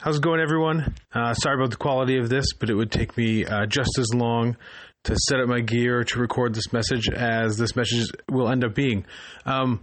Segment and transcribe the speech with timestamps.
[0.00, 0.94] How's it going, everyone?
[1.12, 4.14] Uh, sorry about the quality of this, but it would take me uh, just as
[4.14, 4.56] long
[5.02, 8.76] to set up my gear to record this message as this message will end up
[8.76, 9.06] being.
[9.44, 9.80] Um,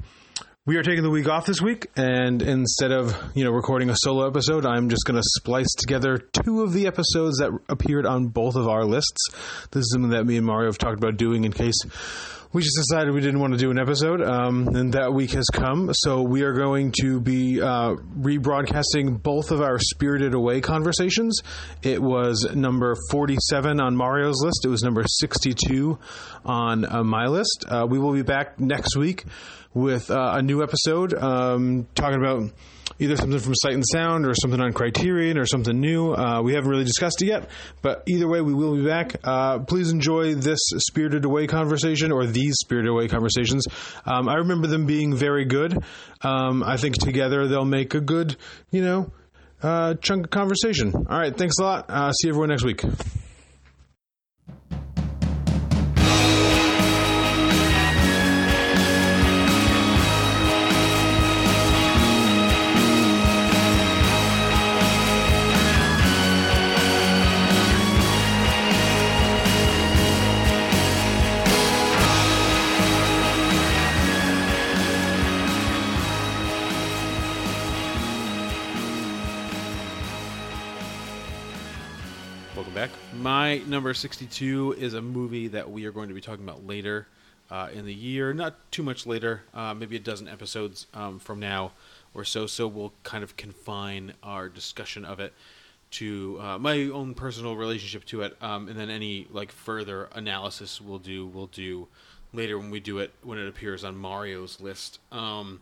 [0.66, 3.96] we are taking the week off this week, and instead of you know recording a
[3.98, 8.28] solo episode, I'm just going to splice together two of the episodes that appeared on
[8.28, 9.28] both of our lists.
[9.72, 11.76] This is something that me and Mario have talked about doing in case
[12.56, 15.46] we just decided we didn't want to do an episode, um, and that week has
[15.52, 15.92] come.
[15.94, 21.42] So we are going to be uh, rebroadcasting both of our Spirited Away conversations.
[21.84, 24.62] It was number 47 on Mario's list.
[24.64, 26.00] It was number 62
[26.46, 27.66] on uh, my list.
[27.68, 29.26] Uh, we will be back next week
[29.74, 32.54] with uh, a new episode um, talking about
[33.00, 36.14] either something from Sight and Sound or something on Criterion or something new.
[36.14, 37.50] Uh, we haven't really discussed it yet,
[37.82, 39.16] but either way, we will be back.
[39.24, 43.66] Uh, please enjoy this Spirited Away conversation or these Spirited Away conversations.
[44.06, 45.78] Um, I remember them being very good.
[46.22, 48.36] Um, I think together they'll make a good,
[48.72, 49.12] you know,
[49.62, 50.94] uh, chunk of conversation.
[50.94, 51.90] All right, thanks a lot.
[51.90, 52.84] Uh, see everyone next week.
[82.76, 82.90] Back.
[83.14, 87.08] My number 62 is a movie that we are going to be talking about later
[87.50, 88.34] uh, in the year.
[88.34, 91.72] Not too much later, uh, maybe a dozen episodes um, from now
[92.14, 92.48] or so.
[92.48, 95.32] So we'll kind of confine our discussion of it
[95.92, 100.82] to uh, my own personal relationship to it, um, and then any like further analysis
[100.82, 101.88] we'll do we'll do
[102.34, 105.00] later when we do it when it appears on Mario's list.
[105.14, 105.62] Um,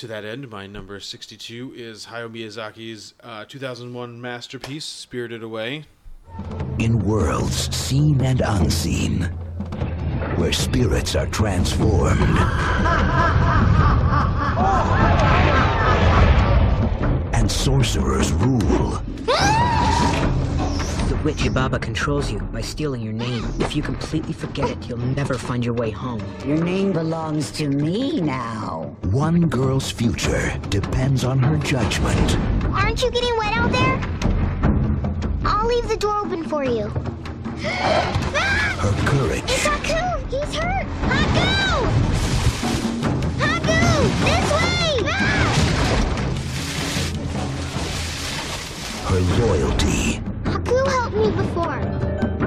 [0.00, 5.84] to that end, my number 62 is Hayao Miyazaki's uh, 2001 masterpiece, Spirited Away.
[6.78, 9.24] In worlds seen and unseen,
[10.36, 12.38] where spirits are transformed
[17.34, 19.02] and sorcerers rule.
[21.10, 23.44] The witch Yubaba controls you by stealing your name.
[23.58, 26.22] If you completely forget it, you'll never find your way home.
[26.46, 28.96] Your name belongs to me now.
[29.10, 32.36] One girl's future depends on her judgment.
[32.66, 34.00] Aren't you getting wet out there?
[35.44, 36.84] I'll leave the door open for you.
[38.80, 40.30] Her courage It's Haku!
[40.30, 40.86] He's hurt!
[41.10, 41.88] Haku!
[43.40, 43.80] Haku!
[44.24, 45.10] This way!
[45.12, 45.40] Ah!
[49.10, 49.79] her loyalty,
[50.70, 51.80] Haku helped me before.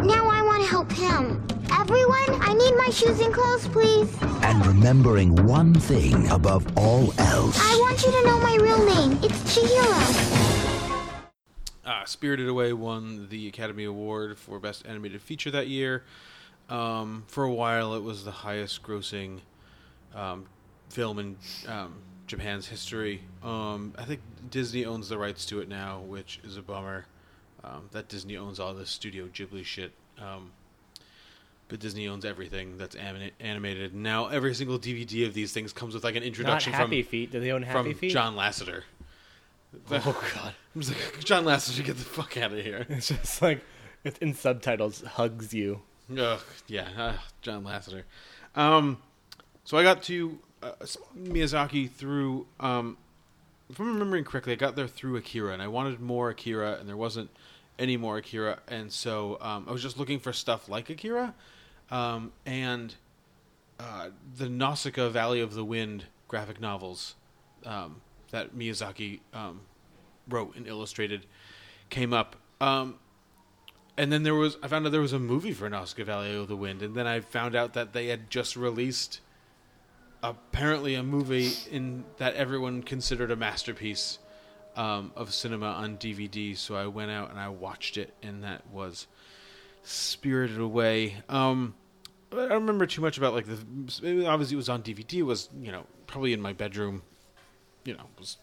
[0.03, 1.45] Now I want to help him.
[1.71, 4.15] Everyone, I need my shoes and clothes, please.
[4.43, 7.59] and remembering one thing above all else.
[7.59, 9.19] I want you to know my real name.
[9.23, 11.19] It's Chihiro.
[11.85, 16.05] Uh, Spirited Away won the Academy Award for Best Animated Feature that year.
[16.69, 19.39] Um, for a while, it was the highest grossing
[20.15, 20.45] um,
[20.89, 21.35] film in
[21.67, 21.95] um,
[22.27, 23.21] Japan's history.
[23.43, 27.05] Um, I think Disney owns the rights to it now, which is a bummer.
[27.63, 29.93] Um, that Disney owns all the Studio Ghibli shit.
[30.19, 30.51] Um,
[31.69, 33.95] but Disney owns everything that's anima- animated.
[33.95, 37.09] Now every single DVD of these things comes with like an Not introduction Happy from
[37.09, 37.31] Feet.
[37.31, 38.11] Do they own Happy from Feet?
[38.11, 38.83] John Lasseter.
[39.89, 42.85] Oh god, I'm just like, John Lasseter, get the fuck out of here.
[42.89, 43.63] it's just like
[44.03, 45.81] it's in subtitles hugs you.
[46.15, 48.03] Ugh, yeah, uh, John Lasseter.
[48.55, 48.97] Um,
[49.63, 50.73] so I got to uh,
[51.17, 52.45] Miyazaki through.
[52.59, 52.97] Um,
[53.69, 56.87] if I'm remembering correctly, I got there through Akira, and I wanted more Akira, and
[56.87, 57.31] there wasn't
[57.79, 61.33] any more Akira, and so um, I was just looking for stuff like Akira,
[61.91, 62.95] um, and
[63.79, 67.15] uh, the Nausicaa Valley of the Wind graphic novels
[67.65, 68.01] um,
[68.31, 69.61] that Miyazaki um,
[70.27, 71.25] wrote and illustrated
[71.89, 72.35] came up.
[72.61, 72.95] Um,
[73.97, 76.47] and then there was I found out there was a movie for Nausicaa Valley of
[76.47, 79.21] the Wind, and then I found out that they had just released
[80.23, 84.19] apparently a movie in that everyone considered a masterpiece
[84.75, 86.57] um, of cinema on DVD.
[86.57, 89.07] So I went out and I watched it, and that was
[89.83, 91.15] Spirited Away.
[91.29, 91.75] Um,
[92.31, 95.15] I don't remember too much about like the obviously it was on DVD.
[95.15, 97.01] It was you know probably in my bedroom.
[97.85, 98.37] You know, was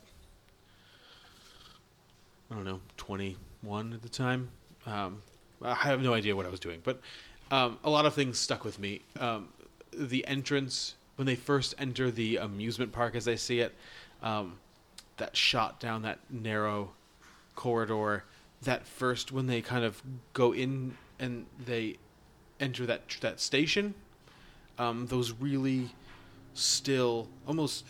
[2.51, 4.51] I don't know twenty one at the time.
[4.87, 5.23] Um,
[5.63, 7.01] I have no idea what I was doing, but
[7.51, 9.03] um, a lot of things stuck with me.
[9.19, 9.49] Um,
[9.93, 13.75] the entrance when they first enter the amusement park, as I see it,
[14.23, 14.59] um,
[15.21, 16.91] that shot down that narrow
[17.55, 18.25] corridor.
[18.63, 20.03] That first when they kind of
[20.35, 21.97] go in and they
[22.59, 23.95] enter that that station,
[24.79, 25.91] um, those really
[26.55, 27.87] still, almost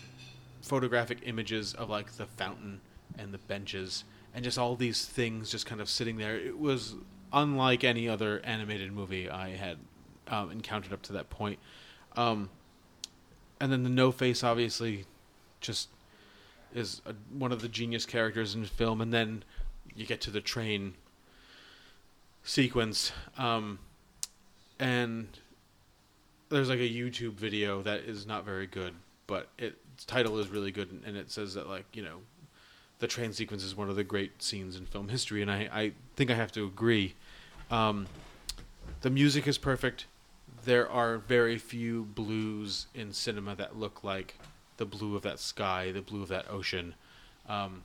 [0.61, 2.81] photographic images of like the fountain
[3.19, 4.05] and the benches
[4.35, 6.37] and just all these things just kind of sitting there.
[6.37, 6.95] It was
[7.33, 9.79] unlike any other animated movie I had
[10.29, 11.59] um, encountered up to that point.
[12.17, 12.51] Um,
[13.61, 15.05] and then the No Face obviously
[15.61, 15.89] just
[16.75, 19.45] is a, one of the genius characters in film, and then
[19.95, 20.95] you get to the train
[22.43, 23.79] sequence, um,
[24.79, 25.29] and
[26.49, 28.95] there's like a YouTube video that is not very good,
[29.27, 32.19] but its title is really good, and it says that like you know,
[32.99, 35.93] the train sequence is one of the great scenes in film history, and I I
[36.17, 37.15] think I have to agree.
[37.71, 38.07] Um,
[39.03, 40.07] the music is perfect.
[40.65, 44.35] There are very few blues in cinema that look like
[44.81, 46.95] the blue of that sky, the blue of that ocean,
[47.47, 47.83] um,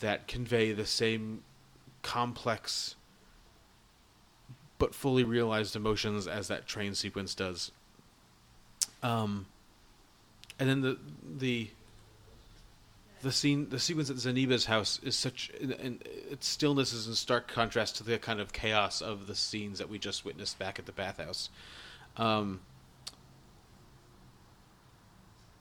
[0.00, 1.42] that convey the same
[2.02, 2.94] complex
[4.78, 7.72] but fully realized emotions as that train sequence does.
[9.02, 9.46] Um,
[10.58, 10.98] and then the
[11.38, 11.70] the
[13.22, 17.48] the scene, the sequence at Zeniba's house is such, and its stillness is in stark
[17.48, 20.84] contrast to the kind of chaos of the scenes that we just witnessed back at
[20.84, 21.48] the bathhouse.
[22.18, 22.60] Um,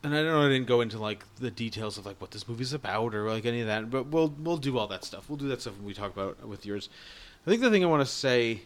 [0.06, 2.48] and I don't know I didn't go into like the details of like what this
[2.48, 5.28] movie's about or like any of that, but we'll we'll do all that stuff.
[5.28, 6.90] We'll do that stuff when we talk about with yours.
[7.46, 8.62] I think the thing I want to say,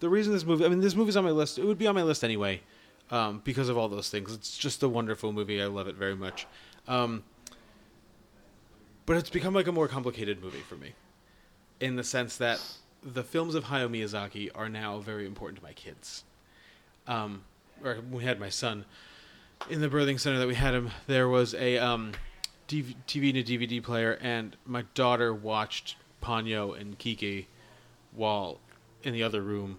[0.00, 1.58] the reason this movie, I mean, this movie's on my list.
[1.58, 2.60] It would be on my list anyway,
[3.10, 4.34] um, because of all those things.
[4.34, 5.62] It's just a wonderful movie.
[5.62, 6.46] I love it very much.
[6.86, 7.24] Um,
[9.06, 10.92] but it's become like a more complicated movie for me,
[11.80, 12.60] in the sense that
[13.02, 16.24] the films of Hayao Miyazaki are now very important to my kids.
[17.06, 17.42] Um,
[17.82, 18.84] or we had my son
[19.70, 20.90] in the birthing center that we had him.
[21.06, 22.12] There was a um,
[22.68, 27.48] DV- TV and a DVD player, and my daughter watched Ponyo and Kiki
[28.14, 28.58] while
[29.02, 29.78] in the other room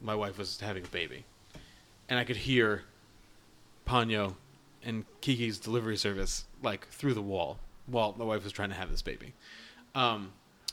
[0.00, 1.24] my wife was having a baby,
[2.08, 2.82] and I could hear
[3.86, 4.36] Ponyo
[4.84, 8.90] and Kiki's delivery service like through the wall while my wife was trying to have
[8.90, 9.32] this baby.
[9.94, 10.32] Um,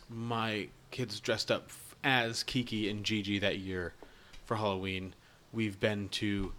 [0.10, 1.69] my kids dressed up
[2.04, 3.94] as Kiki and Gigi that year
[4.45, 5.13] for Halloween.
[5.51, 6.54] We've been to,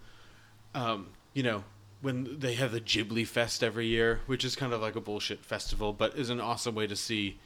[0.75, 1.63] um, you know,
[2.01, 5.45] when they have the Ghibli Fest every year, which is kind of like a bullshit
[5.45, 7.39] festival, but is an awesome way to see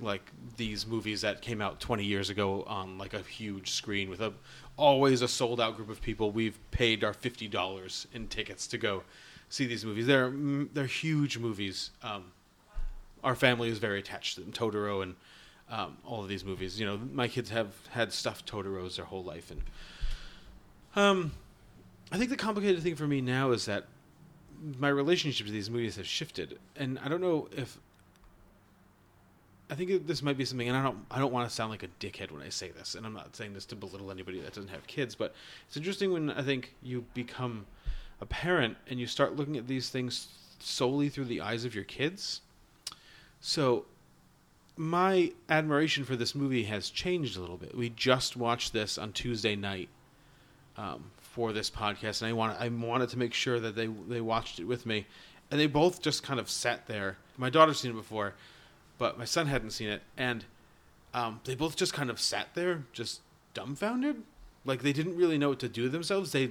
[0.00, 4.20] like these movies that came out 20 years ago on like a huge screen with
[4.20, 4.32] a
[4.76, 6.30] always a sold out group of people.
[6.30, 9.02] We've paid our $50 in tickets to go
[9.48, 10.06] see these movies.
[10.06, 11.90] They're mm, they're huge movies.
[12.02, 12.32] Um,
[13.22, 14.52] our family is very attached to them.
[14.52, 15.14] Totoro and
[15.70, 16.80] um, all of these movies.
[16.80, 19.62] You know, my kids have had stuffed Totoros their whole life, and
[20.96, 21.32] um,
[22.12, 23.86] I think the complicated thing for me now is that
[24.78, 27.78] my relationship to these movies has shifted, and I don't know if
[29.70, 31.84] I think this might be something, and I don't I don't want to sound like
[31.84, 34.52] a dickhead when I say this, and I'm not saying this to belittle anybody that
[34.52, 35.34] doesn't have kids, but
[35.68, 37.66] it's interesting when I think you become
[38.20, 40.28] a parent and you start looking at these things
[40.58, 42.40] solely through the eyes of your kids.
[43.40, 43.86] So
[44.76, 47.74] my admiration for this movie has changed a little bit.
[47.74, 49.88] We just watched this on Tuesday night
[50.76, 54.20] um, for this podcast, and I want I wanted to make sure that they they
[54.20, 55.06] watched it with me,
[55.50, 57.16] and they both just kind of sat there.
[57.36, 58.34] My daughter's seen it before,
[58.98, 60.44] but my son hadn't seen it, and
[61.14, 63.20] um, they both just kind of sat there, just
[63.54, 64.22] dumbfounded,
[64.64, 66.32] like they didn't really know what to do themselves.
[66.32, 66.50] They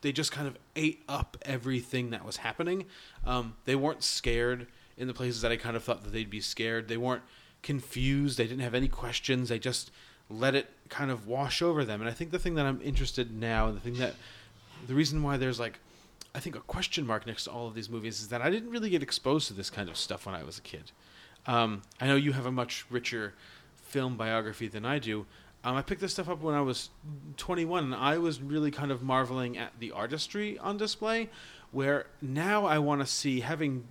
[0.00, 2.86] they just kind of ate up everything that was happening.
[3.24, 6.40] Um, they weren't scared in the places that I kind of thought that they'd be
[6.40, 6.88] scared.
[6.88, 7.22] They weren't
[7.62, 8.38] confused.
[8.38, 9.48] They didn't have any questions.
[9.48, 9.90] They just
[10.28, 12.00] let it kind of wash over them.
[12.00, 14.14] And I think the thing that I'm interested in now, and the thing that
[14.86, 15.78] the reason why there's like
[16.34, 18.70] I think a question mark next to all of these movies is that I didn't
[18.70, 20.92] really get exposed to this kind of stuff when I was a kid.
[21.46, 23.32] Um, I know you have a much richer
[23.82, 25.24] film biography than I do.
[25.64, 26.90] Um, I picked this stuff up when I was
[27.38, 31.30] 21, and I was really kind of marveling at the artistry on display.
[31.72, 33.88] Where now I want to see, having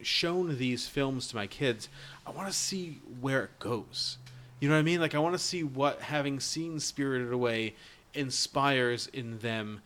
[0.00, 1.90] shown these films to my kids,
[2.26, 4.16] I want to see where it goes.
[4.62, 5.00] You know what I mean?
[5.00, 7.74] Like I want to see what having seen Spirited Away
[8.14, 9.80] inspires in them,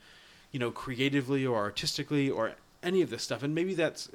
[0.53, 2.53] you know, creatively or artistically or
[2.83, 3.43] any of this stuff.
[3.43, 4.11] And maybe that's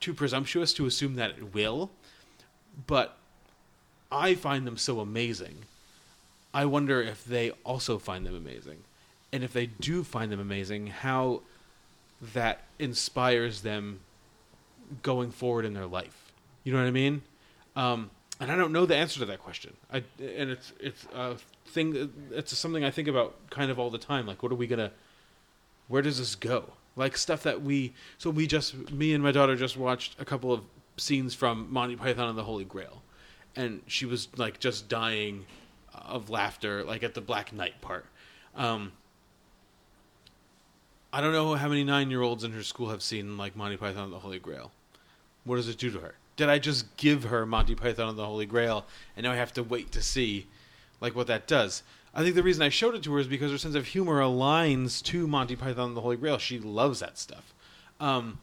[0.00, 1.90] too presumptuous to assume that it will,
[2.86, 3.18] but
[4.10, 5.66] I find them so amazing.
[6.54, 8.78] I wonder if they also find them amazing.
[9.34, 11.42] And if they do find them amazing, how
[12.32, 14.00] that inspires them
[15.02, 16.32] going forward in their life.
[16.64, 17.20] You know what I mean?
[17.76, 19.74] Um, and I don't know the answer to that question.
[19.92, 22.12] I and it's it's a thing.
[22.30, 24.26] It's something I think about kind of all the time.
[24.26, 24.92] Like, what are we gonna?
[25.88, 26.72] Where does this go?
[26.96, 27.94] Like stuff that we.
[28.18, 30.62] So we just me and my daughter just watched a couple of
[30.96, 33.02] scenes from Monty Python and the Holy Grail,
[33.54, 35.46] and she was like just dying
[35.94, 38.06] of laughter, like at the Black Knight part.
[38.54, 38.92] Um,
[41.12, 43.76] I don't know how many nine year olds in her school have seen like Monty
[43.78, 44.72] Python and the Holy Grail.
[45.44, 46.14] What does it do to her?
[46.36, 49.52] Did I just give her Monty Python and the Holy Grail, and now I have
[49.54, 50.46] to wait to see
[51.00, 51.82] like what that does?
[52.14, 54.20] I think the reason I showed it to her is because her sense of humor
[54.20, 56.38] aligns to Monty Python and the Holy Grail.
[56.38, 57.52] She loves that stuff.
[58.00, 58.38] Um,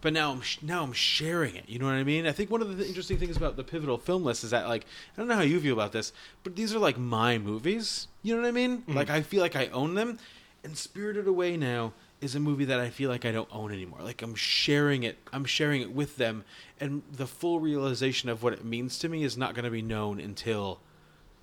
[0.00, 1.68] but now I'm sh- now I'm sharing it.
[1.68, 2.26] You know what I mean?
[2.26, 4.84] I think one of the interesting things about the pivotal film list is that like
[4.84, 6.12] I don't know how you feel about this,
[6.44, 8.08] but these are like my movies.
[8.22, 8.84] You know what I mean?
[8.86, 10.18] Like I feel like I own them.
[10.64, 14.00] And Spirited Away now is a movie that I feel like I don't own anymore.
[14.02, 15.18] Like I'm sharing it.
[15.32, 16.44] I'm sharing it with them,
[16.80, 19.82] and the full realization of what it means to me is not going to be
[19.82, 20.80] known until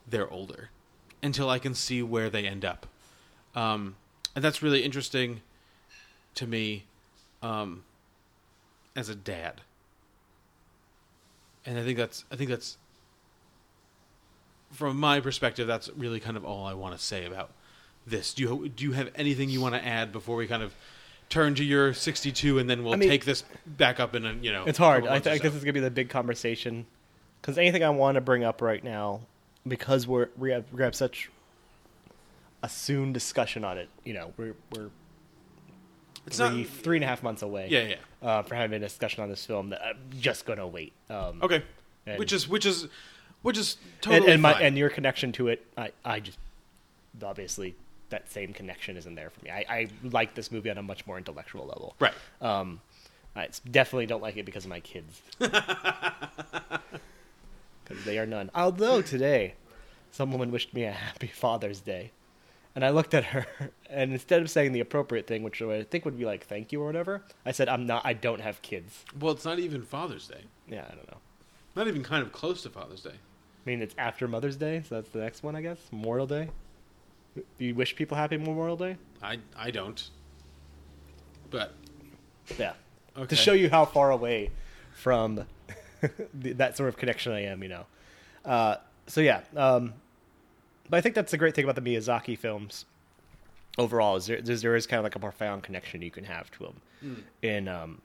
[0.08, 0.70] they're older,
[1.24, 2.88] until I can see where they end up.
[3.56, 3.96] Um,
[4.36, 5.42] and that's really interesting
[6.36, 6.86] to me
[7.42, 7.84] um,
[8.96, 9.62] as a dad.
[11.66, 12.78] And I think that's I think that's
[14.72, 17.52] from my perspective that's really kind of all I want to say about
[18.08, 18.34] this.
[18.34, 20.74] Do you do you have anything you want to add before we kind of
[21.30, 24.34] turn to your 62 and then we'll I mean- take this back up in a,
[24.34, 25.06] you know It's hard.
[25.06, 25.56] I, months or th- I guess so.
[25.56, 26.86] it's gonna be the big conversation.
[27.42, 29.22] Because anything I want to bring up right now,
[29.68, 31.30] because we're we have we have such
[32.64, 33.90] a soon discussion on it.
[34.04, 34.90] You know, we're we're
[36.28, 37.68] It's three not three and a half months away.
[37.70, 37.96] Yeah, yeah.
[38.28, 40.94] Uh, for having a discussion on this film that I'm just gonna wait.
[41.10, 41.64] Um, Okay.
[42.08, 42.88] And- which is which is
[43.42, 44.62] which is and, totally and my fine.
[44.64, 46.38] and your connection to it, I I just
[47.24, 47.76] obviously
[48.10, 49.52] that same connection isn't there for me.
[49.52, 51.96] I, I like this movie on a much more intellectual level.
[52.00, 52.14] right.
[52.42, 52.82] Um,
[53.36, 55.22] I definitely don't like it because of my kids.
[57.84, 58.50] Because they are none.
[58.56, 59.54] Although today,
[60.12, 62.12] some woman wished me a happy Father's Day.
[62.74, 63.46] And I looked at her,
[63.90, 66.82] and instead of saying the appropriate thing, which I think would be like "thank you"
[66.82, 68.02] or whatever, I said, "I'm not.
[68.06, 70.42] I don't have kids." Well, it's not even Father's Day.
[70.68, 71.20] Yeah, I don't know.
[71.76, 73.12] Not even kind of close to Father's Day.
[73.12, 75.78] I mean, it's after Mother's Day, so that's the next one, I guess.
[75.92, 76.50] Memorial Day.
[77.36, 78.98] Do you wish people happy Memorial Day?
[79.22, 80.10] I I don't.
[81.50, 81.74] But
[82.58, 82.74] Yeah.
[83.18, 83.28] Okay.
[83.28, 84.52] To show you how far away
[84.94, 85.46] from
[86.34, 87.86] that sort of connection I am, you know.
[88.44, 88.76] Uh,
[89.08, 89.94] so yeah, um,
[90.90, 92.86] but I think that's the great thing about the Miyazaki films.
[93.78, 96.60] Overall, is there's, there is kind of like a profound connection you can have to
[96.60, 98.02] them in, um,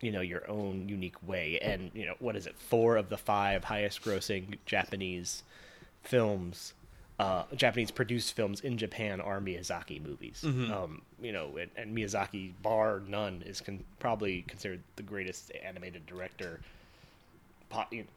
[0.00, 1.58] you know, your own unique way.
[1.60, 2.56] And you know, what is it?
[2.56, 5.42] Four of the five highest-grossing Japanese
[6.02, 6.72] films
[7.22, 10.42] uh, Japanese produced films in Japan are Miyazaki movies.
[10.44, 16.04] Um, you know, and, and Miyazaki, bar none, is con- probably considered the greatest animated
[16.06, 16.60] director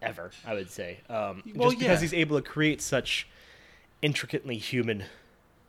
[0.02, 0.32] ever.
[0.46, 2.02] I would say, um, Well, just because yeah.
[2.02, 3.28] he's able to create such
[4.02, 5.04] intricately human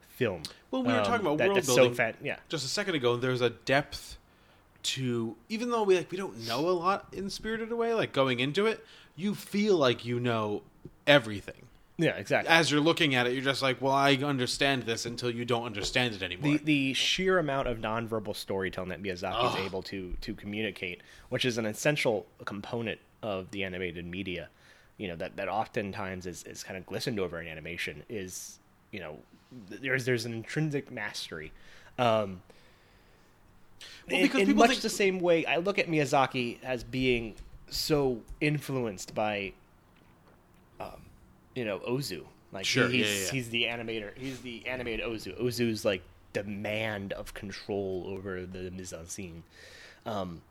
[0.09, 0.43] film.
[0.71, 1.91] Well, we were um, talking about that- world building.
[1.91, 4.19] So fan- yeah, just a second ago, there's a depth
[4.83, 8.41] to even though we like we don't know a lot in Spirited Away, like going
[8.41, 8.85] into it,
[9.17, 10.63] you feel like you know
[11.07, 11.66] everything.
[11.99, 12.53] Yeah, exactly.
[12.53, 15.65] As you're looking at it, you're just like, well, I understand this until you don't
[15.65, 16.59] understand it anymore.
[16.59, 21.45] the the sheer amount of nonverbal storytelling that Miyazaki is able to to communicate, which
[21.45, 24.49] is an essential component of the animated media,
[24.99, 28.59] you know that that oftentimes is is kind of glistened over in animation is
[28.93, 29.19] you know
[29.69, 31.53] there's there's an intrinsic mastery.
[31.99, 32.43] Um,
[34.11, 37.35] Well, in- because in, much think- the same way, I look at Miyazaki as being
[37.69, 39.53] so influenced by,
[41.57, 42.23] you know, Ozu.
[42.53, 43.31] Like Sure, yeah, he's yeah, yeah.
[43.33, 44.11] he's the animator.
[44.17, 45.41] He's the animated Ozu.
[45.43, 49.43] Ozu's like demand of control over the mise en scene.
[50.05, 50.43] Um,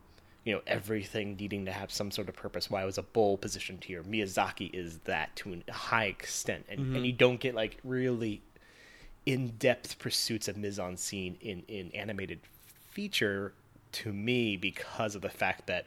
[0.44, 2.70] you know, everything needing to have some sort of purpose.
[2.70, 4.02] Why was a bull positioned here?
[4.04, 6.96] Miyazaki is that to a high extent, and, Mm-hmm.
[6.96, 8.42] and you don't get like really
[9.24, 12.38] in-depth pursuits of mise en scene in in animated
[12.90, 13.52] feature
[13.92, 15.86] to me because of the fact that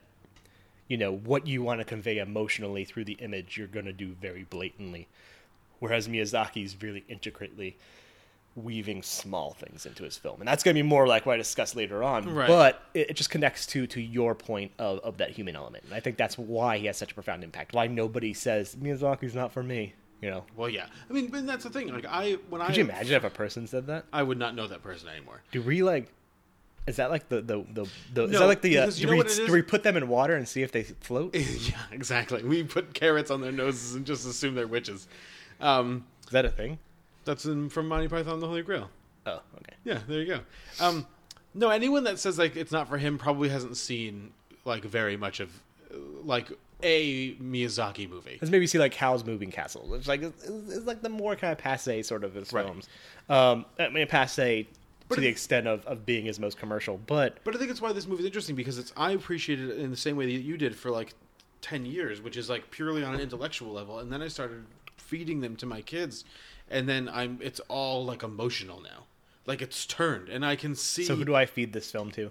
[0.90, 4.10] you know what you want to convey emotionally through the image you're going to do
[4.22, 5.08] very blatantly
[5.80, 7.78] whereas Miyazaki's really intricately
[8.56, 11.38] weaving small things into his film and that's going to be more like what I
[11.38, 12.48] discuss later on Right.
[12.48, 15.94] but it, it just connects to to your point of, of that human element and
[15.94, 19.54] I think that's why he has such a profound impact why nobody says Miyazaki's not
[19.54, 20.88] for me you know well, yeah.
[21.10, 21.88] I mean, but that's the thing.
[21.94, 24.54] Like I when I could you imagine if a person said that I would not
[24.54, 25.42] know that person anymore.
[25.54, 26.12] Do we like?
[26.88, 27.88] Is that like the the the?
[28.14, 28.80] the is that like the?
[28.80, 29.38] Uh, do, we, is?
[29.38, 31.36] do we put them in water and see if they float?
[31.36, 32.44] yeah, exactly.
[32.44, 35.08] We put carrots on their noses and just assume they're witches.
[35.62, 36.80] Um, that a thing?
[37.26, 38.90] that's in, from Monty Python and the Holy Grail.
[39.26, 39.76] Oh, okay.
[39.84, 40.40] Yeah, there you go.
[40.80, 41.06] Um,
[41.54, 44.32] no, anyone that says like it's not for him probably hasn't seen
[44.66, 45.52] like very much of
[46.24, 48.38] like a Miyazaki movie.
[48.42, 49.94] Let's maybe see like Howl's Moving Castle.
[49.94, 52.66] It's like it's, it's like the more kind of passe sort of his Right.
[52.66, 52.88] films.
[53.28, 54.68] Um, I mean passe
[55.10, 57.82] But to the extent of, of being his most commercial, but But I think it's
[57.82, 60.42] why this movie is interesting because it's I appreciated it in the same way that
[60.42, 61.14] you did for like
[61.62, 64.66] ten years, which is like purely on an intellectual level, and then I started
[64.98, 66.24] feeding them to my kids,
[66.70, 69.06] and then I'm it's all like emotional now,
[69.48, 71.04] like it's turned, and I can see.
[71.04, 72.30] so who do I feed this film to?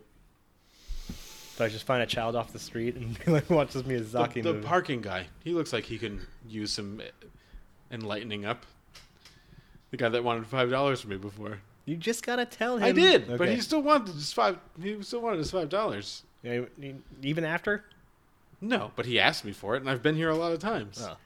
[1.58, 4.42] Do I just find a child off the street and like, watch this The, Miyazaki
[4.44, 4.66] the movie?
[4.66, 5.26] parking guy.
[5.42, 7.02] He looks like he can use some
[7.90, 8.64] enlightening up.
[9.90, 11.58] The guy that wanted five dollars from me before.
[11.88, 12.84] You just gotta tell him.
[12.84, 14.58] I did, but he still wanted his five.
[14.80, 16.22] He still wanted his five dollars.
[16.42, 16.62] Yeah,
[17.22, 17.84] even after.
[18.60, 21.02] No, but he asked me for it, and I've been here a lot of times.
[21.02, 21.16] Oh.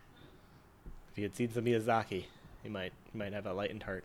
[1.10, 2.24] If he had seen some Miyazaki,
[2.62, 4.04] he might he might have a lightened heart.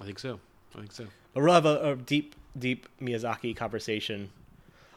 [0.00, 0.40] I think so.
[0.74, 1.06] I think so.
[1.34, 4.30] But we'll have a, a deep, deep Miyazaki conversation.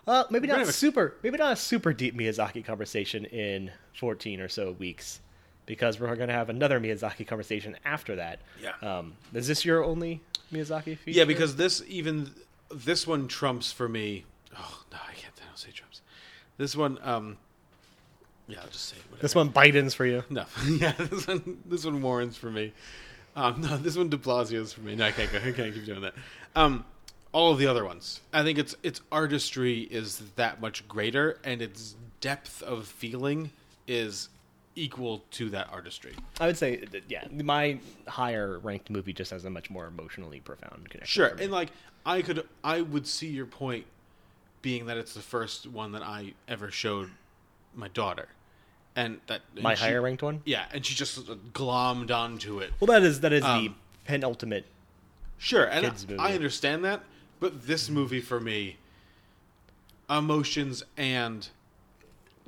[0.07, 4.71] Uh, maybe not super, maybe not a super deep Miyazaki conversation in fourteen or so
[4.73, 5.19] weeks,
[5.65, 8.39] because we're going to have another Miyazaki conversation after that.
[8.61, 8.73] Yeah.
[8.81, 11.19] Um, is this your only Miyazaki feature?
[11.19, 12.31] Yeah, because this even
[12.73, 14.25] this one trumps for me.
[14.55, 15.33] Oh no, I can't.
[15.41, 16.01] I don't say trumps.
[16.57, 17.37] This one, um,
[18.47, 19.21] yeah, I'll just say whatever.
[19.21, 20.23] this one Biden's for you.
[20.29, 22.73] No, yeah, this one, this one Warren's for me.
[23.35, 24.95] Um, no, this one De Blasio's for me.
[24.95, 25.39] No, I can't go.
[25.39, 26.13] I can't keep doing that.
[26.55, 26.85] Um,
[27.31, 31.61] all of the other ones, I think its its artistry is that much greater, and
[31.61, 33.51] its depth of feeling
[33.87, 34.29] is
[34.75, 36.13] equal to that artistry.
[36.39, 37.77] I would say, that, yeah, my
[38.07, 41.05] higher ranked movie just has a much more emotionally profound connection.
[41.21, 41.69] Sure, and like
[42.05, 43.85] I could, I would see your point,
[44.61, 47.11] being that it's the first one that I ever showed
[47.75, 48.29] my daughter,
[48.95, 50.41] and that and my she- higher ranked one.
[50.45, 52.71] yeah, and she just glommed onto it.
[52.79, 53.75] Well, that is that is the Um,
[54.05, 54.65] penultimate.
[55.37, 55.85] Sure, and.
[56.19, 57.03] I understand that,
[57.39, 58.77] but this movie for me,
[60.09, 61.49] emotions and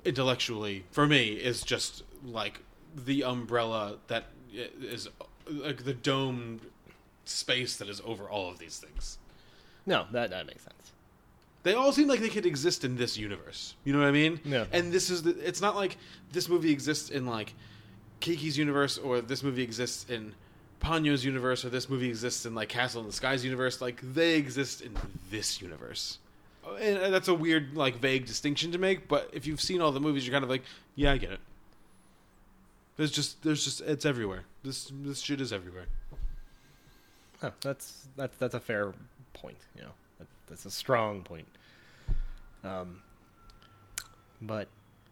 [0.03, 2.61] intellectually for me is just like
[2.95, 5.07] the umbrella that is
[5.47, 6.61] like the domed
[7.25, 9.17] space that is over all of these things.
[9.85, 10.91] No, that that makes sense.
[11.63, 13.73] They all seem like they could exist in this universe.
[13.83, 14.39] You know what I mean?
[14.45, 14.65] Yeah.
[14.71, 15.97] And this is the, it's not like
[16.31, 17.55] this movie exists in like
[18.19, 20.35] Kiki's universe or this movie exists in
[20.79, 23.81] Ponyo's universe or this movie exists in like Castle in the Sky's universe.
[23.81, 24.95] Like they exist in
[25.31, 26.19] this universe.
[26.79, 29.99] And that's a weird like vague distinction to make, but if you've seen all the
[29.99, 30.63] movies you're kind of like,
[30.95, 31.39] yeah, I get it.
[32.97, 34.43] There's just there's just it's everywhere.
[34.63, 35.85] This this shit is everywhere.
[37.43, 38.93] Oh, that's that's that's a fair
[39.33, 39.57] point.
[39.75, 41.47] You know, that, that's a strong point.
[42.63, 43.01] Um,
[44.41, 44.69] but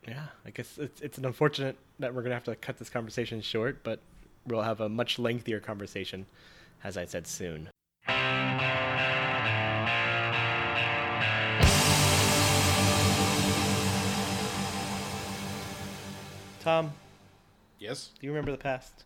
[0.07, 3.41] yeah, I guess it's it's an unfortunate that we're gonna have to cut this conversation
[3.41, 3.99] short, but
[4.47, 6.25] we'll have a much lengthier conversation,
[6.83, 7.69] as I said soon.
[16.61, 16.93] Tom,
[17.83, 18.11] Yes?
[18.17, 19.03] do you remember the past?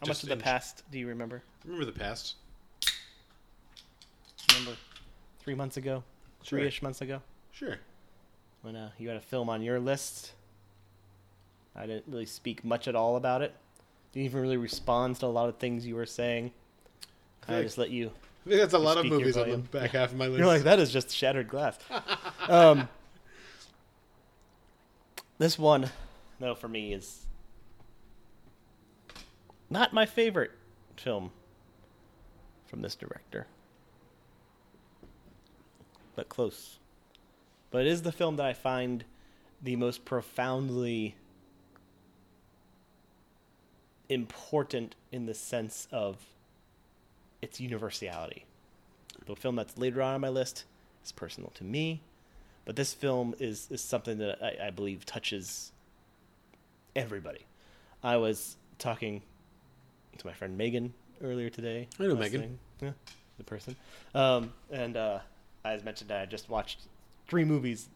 [0.00, 1.42] How Just much of the in- past do you remember?
[1.64, 2.36] Remember the past?
[4.50, 4.76] remember
[5.40, 6.02] three months ago,
[6.42, 6.58] Sure.
[6.58, 7.20] three-ish months ago,
[7.52, 7.76] Sure.
[8.62, 10.32] when uh, you had a film on your list.
[11.76, 13.54] I didn't really speak much at all about it.
[14.12, 16.50] Didn't even really respond to a lot of things you were saying.
[17.46, 18.10] I like- just let you.
[18.46, 19.68] I think that's a lot of Speak your movies on the volume.
[19.70, 20.38] back half of my list.
[20.38, 21.78] You're like that is just shattered glass.
[22.48, 22.88] um,
[25.38, 25.90] this one,
[26.42, 27.26] though, for me is
[29.70, 30.50] not my favorite
[30.96, 31.30] film
[32.66, 33.46] from this director,
[36.14, 36.78] but close.
[37.70, 39.04] But it is the film that I find
[39.62, 41.14] the most profoundly
[44.08, 46.18] important in the sense of
[47.40, 48.44] its universality.
[49.26, 50.64] The film that's later on on my list
[51.04, 52.02] is personal to me,
[52.64, 55.71] but this film is, is something that I, I believe touches
[56.94, 57.46] everybody.
[58.02, 59.22] I was talking
[60.18, 61.88] to my friend Megan earlier today.
[61.98, 62.40] I know Megan.
[62.40, 62.58] thing.
[62.80, 62.90] Yeah,
[63.38, 63.76] the person.
[64.14, 65.20] Um, and uh,
[65.64, 66.80] as mentioned, I just watched
[67.28, 67.88] three movies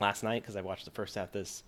[0.00, 1.62] last night because I watched the first half this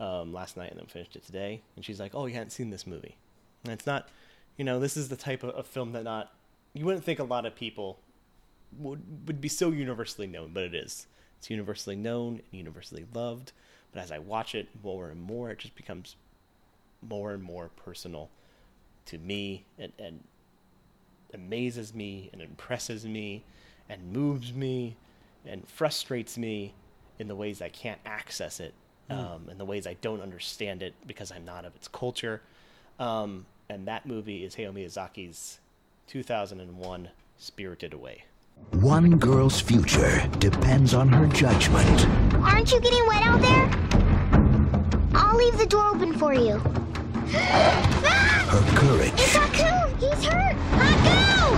[0.00, 1.62] um, last night and then finished it today.
[1.76, 3.16] And she's like, "Oh, you hadn't seen this movie?"
[3.64, 4.08] And it's not,
[4.56, 6.32] you know, this is the type of, of film that not
[6.74, 7.98] you wouldn't think a lot of people
[8.78, 11.06] would would be so universally known, but it is.
[11.38, 13.52] It's universally known and universally loved.
[13.92, 16.16] But as I watch it more and more, it just becomes
[17.02, 18.30] more and more personal
[19.06, 20.20] to me and, and
[21.34, 23.44] amazes me and impresses me
[23.88, 24.96] and moves me
[25.44, 26.74] and frustrates me
[27.18, 28.74] in the ways I can't access it,
[29.10, 32.40] um, in the ways I don't understand it because I'm not of its culture.
[32.98, 35.58] Um, and that movie is Hayao Miyazaki's
[36.06, 38.24] 2001 Spirited Away.
[38.70, 42.06] One girl's future depends on her judgment.
[42.36, 43.70] Aren't you getting wet out there?
[45.14, 46.60] I'll leave the door open for you.
[47.34, 48.48] ah!
[48.52, 49.12] Her courage.
[49.14, 49.98] It's Haku!
[49.98, 50.56] He's hurt!
[50.78, 51.56] Haku!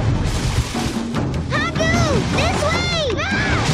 [1.51, 1.93] Haku!
[2.37, 3.23] This way!
[3.25, 3.65] Ah!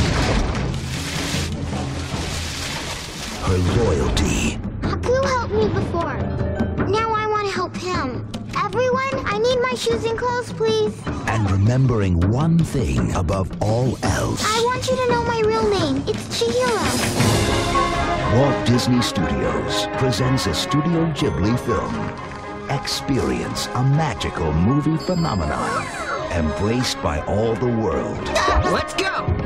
[3.51, 6.17] her loyalty, Haku helped me before.
[6.89, 8.27] Now I want to help him.
[8.73, 10.97] Everyone, I need my shoes and clothes, please.
[11.27, 14.45] And remembering one thing above all else.
[14.47, 16.05] I want you to know my real name.
[16.07, 16.79] It's Chihiro.
[18.37, 22.71] Walt Disney Studios presents a Studio Ghibli film.
[22.71, 25.85] Experience a magical movie phenomenon
[26.31, 28.25] embraced by all the world.
[28.73, 29.40] Let's go!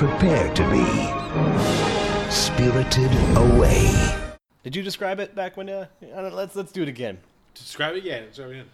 [0.00, 0.82] Prepare to be
[2.30, 3.92] spirited away.
[4.62, 5.68] Did you describe it back when?
[5.68, 7.18] Uh, I let's let's do it again.
[7.52, 8.26] Describe it again.
[8.28, 8.70] Describe it again.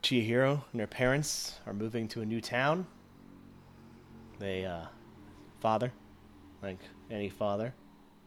[0.00, 2.86] Chihiro and her parents are moving to a new town.
[4.38, 4.84] They, uh,
[5.58, 5.92] father,
[6.62, 6.78] like
[7.10, 7.74] any father,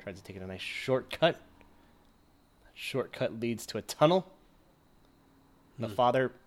[0.04, 1.36] tries to take a nice shortcut.
[1.36, 4.30] That shortcut leads to a tunnel.
[5.80, 6.45] The father, just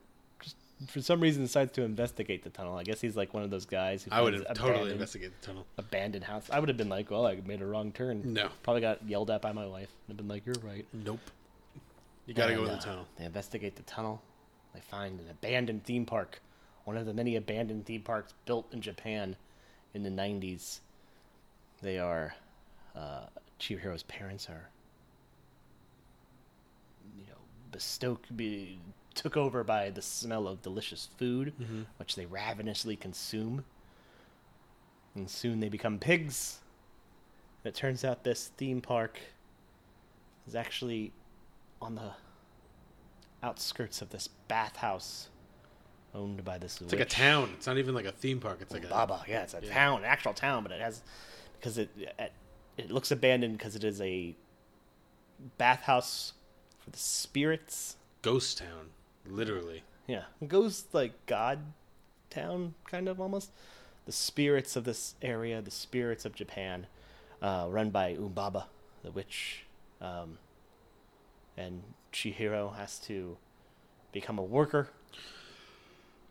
[0.87, 2.77] for some reason, decides to investigate the tunnel.
[2.77, 5.47] I guess he's like one of those guys who I would have totally investigated the
[5.47, 5.67] tunnel.
[5.77, 6.49] abandoned house.
[6.53, 8.23] I would have been like, well, I made a wrong turn.
[8.33, 8.49] No.
[8.63, 9.89] Probably got yelled at by my wife.
[10.07, 10.87] I'd have been like, you're right.
[10.93, 11.21] Nope.
[12.27, 13.07] You gotta go And, in the uh, tunnel.
[13.19, 14.23] They investigate the tunnel.
[14.75, 16.41] They find an abandoned theme park,
[16.85, 19.35] one of the many abandoned theme parks built in Japan
[19.95, 20.81] in the 90s.
[21.83, 22.35] They are,
[22.95, 23.27] uh,
[23.59, 24.69] Chihiro's parents are,
[27.17, 27.39] you know,
[27.77, 28.79] bestoked, be,
[29.19, 31.83] took over by the smell of delicious food, mm-hmm.
[31.99, 33.65] which they ravenously consume.
[35.15, 36.61] And soon they become pigs.
[37.65, 39.19] And It turns out this theme park
[40.47, 41.13] is actually
[41.83, 42.13] on the
[43.43, 45.29] outskirts of this bathhouse
[46.15, 47.51] owned by this It's like a town.
[47.55, 48.59] It's not even like a theme park.
[48.61, 49.25] It's like a Baba.
[49.29, 51.03] Yeah, it's a town, an actual town, but it has
[51.59, 52.33] because it it,
[52.77, 54.35] it looks abandoned because it is a
[55.59, 56.35] bathhouse
[56.79, 57.97] for the spirits.
[58.23, 58.91] ghost town,
[59.31, 59.83] literally.
[60.07, 61.61] Yeah, goes like God
[62.31, 63.51] town, kind of almost.
[64.07, 66.87] The spirits of this area, the spirits of Japan,
[67.43, 68.65] uh, run by Yubaba,
[69.03, 69.65] the witch,
[70.01, 70.39] um,
[71.57, 73.37] and Chihiro has to
[74.13, 74.89] become a worker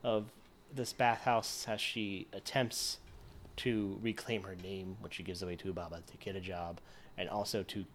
[0.03, 0.31] of
[0.73, 2.97] this bathhouse as she attempts
[3.57, 6.79] to reclaim her name, which she gives away to Yubaba to get a job,
[7.17, 7.85] and also to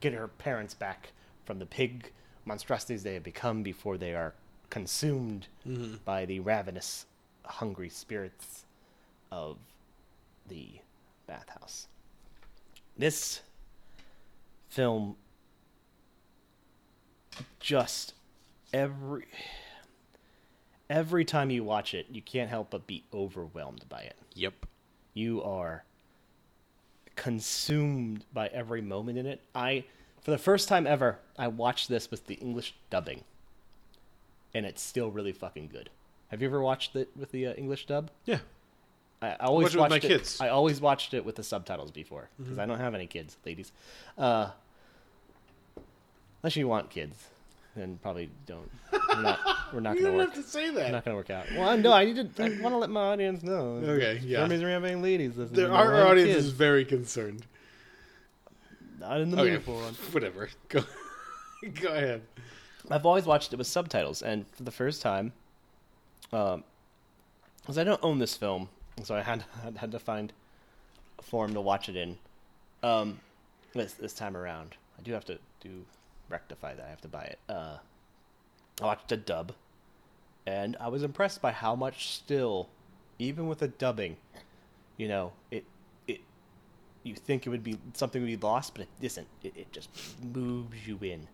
[0.00, 1.12] get her parents back
[1.44, 2.12] from the pig
[2.44, 4.34] monstrosities they have become before they are
[4.70, 5.96] consumed mm-hmm.
[6.04, 7.06] by the ravenous,
[7.44, 8.64] hungry spirits
[9.30, 9.56] of
[10.48, 10.68] the
[11.26, 11.86] bathhouse.
[12.96, 13.40] This
[14.68, 15.16] film
[17.60, 18.14] just
[18.72, 19.24] every
[20.90, 24.66] every time you watch it, you can't help but be overwhelmed by it Yep.
[25.14, 25.84] you are
[27.16, 29.40] consumed by every moment in it.
[29.54, 29.84] I,
[30.22, 33.24] for the first time ever, I watched this with the English dubbing,
[34.54, 35.90] and it's still really fucking good.
[36.28, 38.10] Have you ever watched it with the uh, English dub?
[38.24, 38.38] Yeah.
[39.20, 40.08] I, I always watched it with my watched it.
[40.08, 40.40] kids.
[40.40, 43.70] I always watched it with the subtitles before because I don't have any kids, ladies.
[44.16, 44.48] Uh,
[46.42, 47.16] unless you want kids,
[47.76, 48.70] then probably don't.
[48.92, 49.38] We're not.
[49.72, 50.34] We're not You gonna don't work.
[50.34, 50.90] have to say that.
[50.92, 51.46] Not gonna work out.
[51.56, 52.42] Well, no, I need to.
[52.44, 53.80] I want to let my audience know.
[53.84, 54.40] Okay, For yeah.
[54.40, 55.62] some reason we have any ladies listening.
[55.62, 56.46] The, we our audience kids.
[56.46, 57.46] is very concerned.
[59.02, 59.94] Not in the Okay, for one.
[60.12, 60.48] whatever.
[60.68, 60.82] Go,
[61.80, 62.22] go ahead.
[62.90, 65.32] I've always watched it with subtitles, and for the first time,
[66.32, 66.64] um,
[67.60, 68.68] because I don't own this film,
[69.04, 69.44] so I had
[69.76, 70.32] had to find
[71.18, 72.18] a form to watch it in.
[72.82, 73.20] Um,
[73.74, 75.84] this this time around, I do have to do
[76.28, 76.86] rectify that.
[76.86, 77.38] I have to buy it.
[77.48, 77.76] Uh,
[78.80, 79.52] I watched a dub,
[80.46, 82.68] and I was impressed by how much still,
[83.18, 84.16] even with the dubbing,
[84.96, 85.64] you know, it
[87.02, 89.26] you think it would be something would be lost, but it isn't.
[89.42, 89.90] It, it just
[90.34, 91.26] moves you in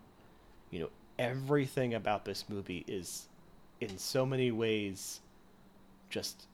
[0.71, 3.29] you know everything about this movie is
[3.81, 5.21] in so many ways
[6.11, 6.47] just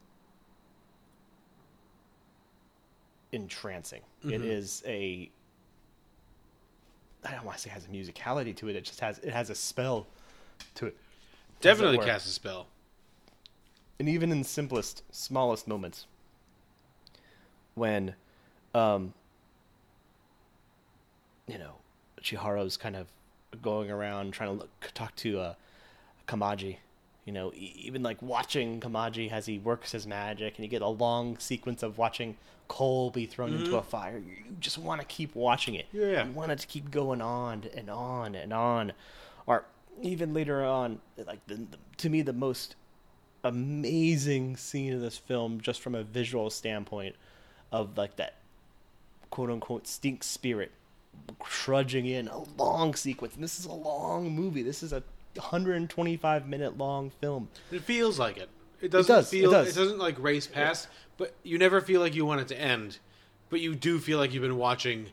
[3.32, 4.44] entrancing It mm-hmm.
[4.44, 5.30] is a
[7.24, 9.32] i don't want to say it has a musicality to it it just has it
[9.32, 10.06] has a spell
[10.76, 10.96] to it
[11.60, 12.04] Definitely were.
[12.04, 12.66] cast a spell.
[13.98, 16.06] and even in the simplest smallest moments
[17.74, 18.14] when
[18.74, 19.12] um
[21.46, 21.74] you know
[22.22, 23.06] chihiro's kind of
[23.62, 25.54] going around trying to look, talk to uh,
[26.26, 26.78] kamaji
[27.24, 30.82] you know e- even like watching kamaji as he works his magic and you get
[30.82, 32.36] a long sequence of watching
[32.68, 34.18] coal be thrown into a fire.
[34.18, 35.86] You you just want to keep watching it.
[35.92, 36.24] Yeah.
[36.24, 38.92] you want it to keep going on and on and on.
[39.46, 39.64] Or
[40.02, 42.76] even later on like the, the, to me the most
[43.42, 47.14] amazing scene of this film just from a visual standpoint
[47.70, 48.34] of like that
[49.34, 50.70] quote unquote stink spirit
[51.44, 55.02] trudging in a long sequence and this is a long movie this is a
[55.34, 58.48] 125 minute long film It feels like it.
[58.80, 59.50] It doesn't does, it feel.
[59.50, 59.76] does.
[59.76, 62.98] not like race past, but you never feel like you want it to end.
[63.50, 65.06] But you do feel like you've been watching.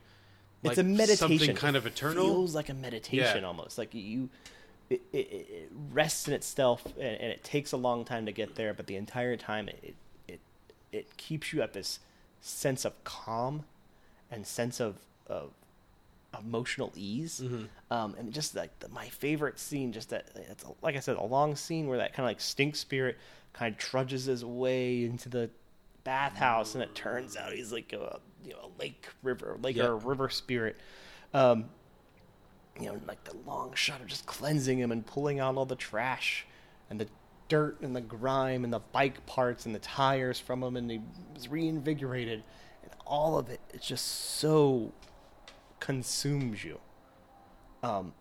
[0.62, 1.18] Like, it's a meditation.
[1.40, 2.26] Something kind It of eternal.
[2.26, 3.48] Feels like a meditation Yeah.
[3.48, 3.78] almost.
[3.78, 4.30] Like you,
[4.90, 8.56] it, it, it rests in itself, and, and it takes a long time to get
[8.56, 8.74] there.
[8.74, 9.96] But the entire time, it
[10.28, 10.40] it
[10.92, 12.00] it keeps you at this
[12.42, 13.64] sense of calm
[14.32, 14.96] and sense of
[15.28, 15.52] of
[16.40, 17.42] emotional ease.
[17.44, 17.66] Mm-hmm.
[17.92, 21.24] Um, and just like the, my favorite scene, just that it's like I said, a
[21.24, 23.18] long scene where that kind of like stink spirit
[23.54, 25.50] kind of trudges his way into the
[26.04, 29.92] bathhouse, and it turns out he's like a you know a lake river, lake or
[29.92, 30.78] a river spirit.
[31.34, 31.66] Um,
[32.80, 35.76] you know, like the long shot of just cleansing him and pulling out all the
[35.76, 36.46] trash
[36.90, 37.08] and the
[37.48, 41.02] dirt and the grime and the bike parts and the tires from him, and he
[41.34, 42.44] was reinvigorated,
[43.12, 44.06] all of it it just
[44.40, 44.92] so
[45.80, 46.80] consumes you.
[47.84, 48.14] Um,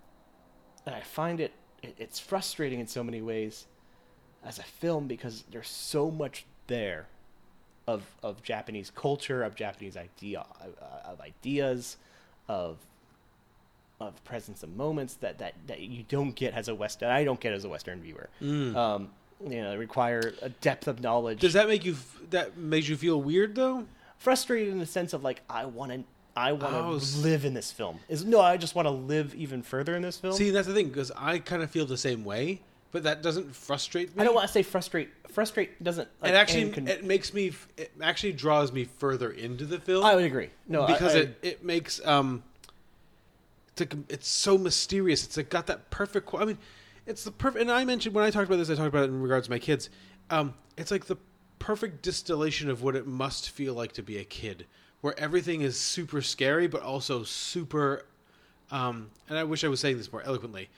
[0.86, 3.66] and I find it, it it's frustrating in so many ways
[4.44, 7.06] as a film because there's so much there
[7.86, 11.96] of of Japanese culture, of Japanese idea, uh, of ideas,
[12.48, 12.78] of
[14.00, 17.02] of presence of moments that, that, that you don't get as a West.
[17.02, 18.30] I don't get as a Western viewer.
[18.40, 19.10] Um,
[19.46, 21.40] you know, require a depth of knowledge.
[21.40, 21.92] Does that make you?
[21.92, 23.84] f- That makes you feel weird though?
[24.20, 26.04] Frustrated in the sense of like I want to.
[26.36, 27.98] I want to Oh, s- live in this film.
[28.08, 30.32] Is no, I just want to live even further in this film.
[30.34, 32.60] See, that's the thing because I kind of feel the same way,
[32.92, 34.22] but that doesn't frustrate me.
[34.22, 35.08] I don't want to say frustrate.
[35.32, 36.08] Frustrate doesn't.
[36.22, 37.52] Like, It actually con- it makes me.
[37.76, 40.04] It actually draws me further into the film.
[40.04, 40.50] I would agree.
[40.68, 42.44] No, because I- it it makes um.
[43.72, 45.24] It's like it's so mysterious.
[45.24, 46.32] It's like got that perfect.
[46.34, 46.58] I mean,
[47.06, 47.62] it's the perfect.
[47.62, 49.50] And I mentioned when I talked about this, I talked about it in regards to
[49.50, 49.90] my kids.
[50.30, 51.16] Um, it's like the
[51.60, 54.66] perfect distillation of what it must feel like to be a kid,
[55.02, 58.04] where everything is super scary but also super.
[58.72, 60.68] Um, and I wish I was saying this more eloquently.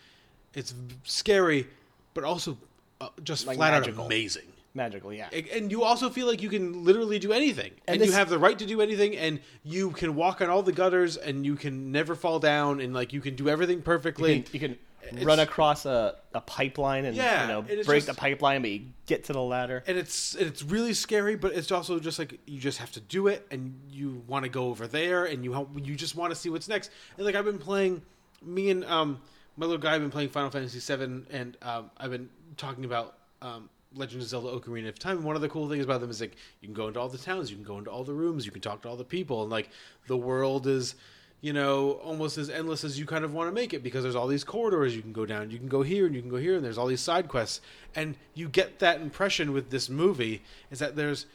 [0.54, 1.66] It's scary,
[2.14, 2.58] but also
[3.00, 4.02] uh, just Like flat magical.
[4.02, 4.44] out amazing.
[4.74, 5.12] magical.
[5.12, 5.28] Yeah.
[5.30, 8.38] And you also feel like you can literally do anything, and, And you have the
[8.38, 11.90] right to do anything, and you can walk on all the gutters, and you can
[11.92, 14.36] never fall down, and like you can do everything perfectly.
[14.36, 14.78] you can, you can
[15.20, 18.70] run across a, a pipeline and Yeah, you know and break just- the pipeline, but
[18.70, 19.82] you get to the ladder.
[19.86, 23.26] and it's it's really scary, but it's also just like you just have to do
[23.28, 26.48] it, and you want to go over there, and you you just want to see
[26.50, 26.90] what's next.
[27.16, 28.02] And like I've been playing,
[28.42, 29.20] me and um
[29.56, 33.18] my little guy have been playing Final Fantasy VII, and um, I've been talking about
[33.42, 35.22] um, Legend of Zelda: Ocarina of Time.
[35.24, 37.18] One of the cool things about them is like you can go into all the
[37.18, 39.42] towns, you can go into all the rooms, you can talk to all the people,
[39.42, 39.68] and like
[40.06, 40.94] the world is.
[41.42, 44.14] You know, almost as endless as you kind of want to make it because there's
[44.14, 45.50] all these corridors you can go down.
[45.50, 47.60] You can go here and you can go here, and there's all these side quests.
[47.96, 51.26] And you get that impression with this movie is that there's,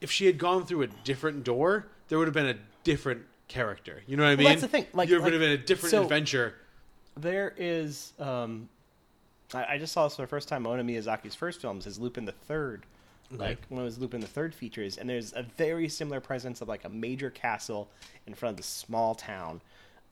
[0.00, 4.02] if she had gone through a different door, there would have been a different character.
[4.06, 4.44] You know what I mean?
[4.44, 6.54] Well, that's the thing, like- there would like- have been a different so- adventure.
[7.16, 8.12] There is.
[8.20, 8.68] Um,
[9.52, 10.62] I, I just saw this for the first time.
[10.62, 12.84] One of Miyazaki's first films is Lupin the Third.
[13.30, 16.68] Like one of his Lupin the Third features, and there's a very similar presence of
[16.68, 17.90] like a major castle
[18.26, 19.60] in front of the small town.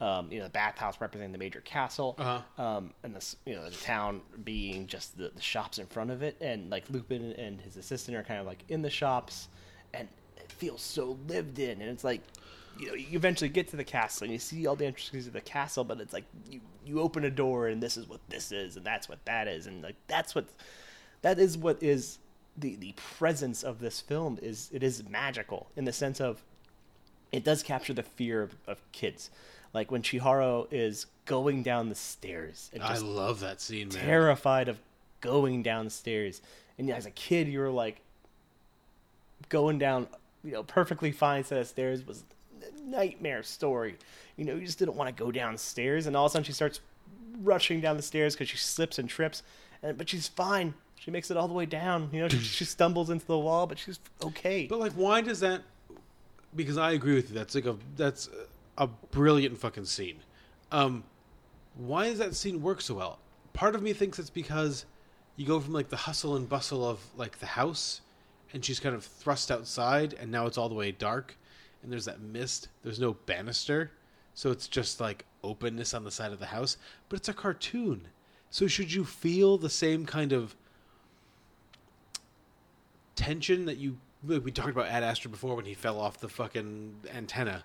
[0.00, 2.62] Um, you know, the bathhouse representing the major castle, Uh-huh.
[2.62, 6.22] um, and the you know the town being just the, the shops in front of
[6.22, 9.48] it, and like Lupin and his assistant are kind of like in the shops,
[9.94, 12.20] and it feels so lived in, and it's like
[12.76, 15.32] you know, you eventually get to the castle and you see all the intricacies of
[15.32, 18.50] the castle, but it's like you, you open a door and this is what this
[18.50, 19.68] is and that's what that is.
[19.68, 20.46] And like that's what
[21.22, 22.18] that is what is
[22.56, 26.42] the the presence of this film is it is magical in the sense of
[27.32, 29.30] it does capture the fear of, of kids.
[29.72, 34.04] Like when Chihiro is going down the stairs and I love that scene, man.
[34.04, 34.78] terrified of
[35.20, 36.42] going downstairs.
[36.78, 38.00] And as a kid, you were like,
[39.48, 40.06] going down,
[40.44, 42.24] you know, perfectly fine set of stairs was
[42.62, 43.96] a nightmare story.
[44.36, 46.52] You know, you just didn't want to go downstairs, and all of a sudden she
[46.52, 46.80] starts
[47.42, 49.42] rushing down the stairs because she slips and trips,
[49.82, 50.74] and but she's fine.
[51.04, 52.08] She makes it all the way down.
[52.12, 54.66] You know, she, she stumbles into the wall, but she's okay.
[54.66, 55.60] But like, why does that?
[56.56, 57.34] Because I agree with you.
[57.34, 58.30] That's like a that's
[58.78, 60.20] a brilliant fucking scene.
[60.72, 61.04] Um,
[61.76, 63.18] why does that scene work so well?
[63.52, 64.86] Part of me thinks it's because
[65.36, 68.00] you go from like the hustle and bustle of like the house,
[68.54, 71.36] and she's kind of thrust outside, and now it's all the way dark,
[71.82, 72.68] and there's that mist.
[72.82, 73.90] There's no banister,
[74.32, 76.78] so it's just like openness on the side of the house.
[77.10, 78.08] But it's a cartoon,
[78.48, 80.56] so should you feel the same kind of
[83.16, 86.94] tension that you we talked about Ad Astra before when he fell off the fucking
[87.14, 87.64] antenna,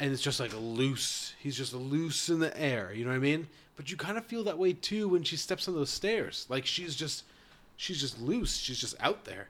[0.00, 1.34] and it's just like loose.
[1.38, 2.92] He's just loose in the air.
[2.92, 3.48] You know what I mean?
[3.76, 6.46] But you kind of feel that way too when she steps on those stairs.
[6.48, 7.24] Like she's just
[7.76, 8.56] she's just loose.
[8.56, 9.48] She's just out there,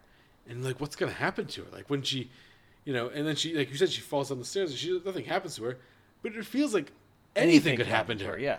[0.49, 1.71] and like what's gonna happen to her?
[1.73, 2.31] Like when she,
[2.85, 5.01] you know, and then she like you said she falls down the stairs and she
[5.05, 5.79] nothing happens to her,
[6.23, 6.93] but it feels like
[7.37, 8.39] anything, could happen to her.
[8.39, 8.59] Yeah,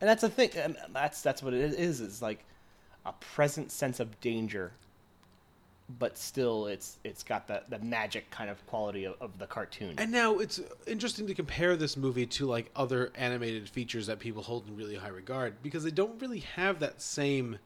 [0.00, 0.50] and that's the thing.
[0.56, 2.00] And that's that's what it is.
[2.00, 2.44] Is like
[3.04, 4.72] a present sense of danger
[5.98, 9.94] but still it's it's got the the magic kind of quality of, of the cartoon.
[9.98, 14.42] And now it's interesting to compare this movie to like other animated features that people
[14.42, 17.58] hold in really high regard because they don't really have that same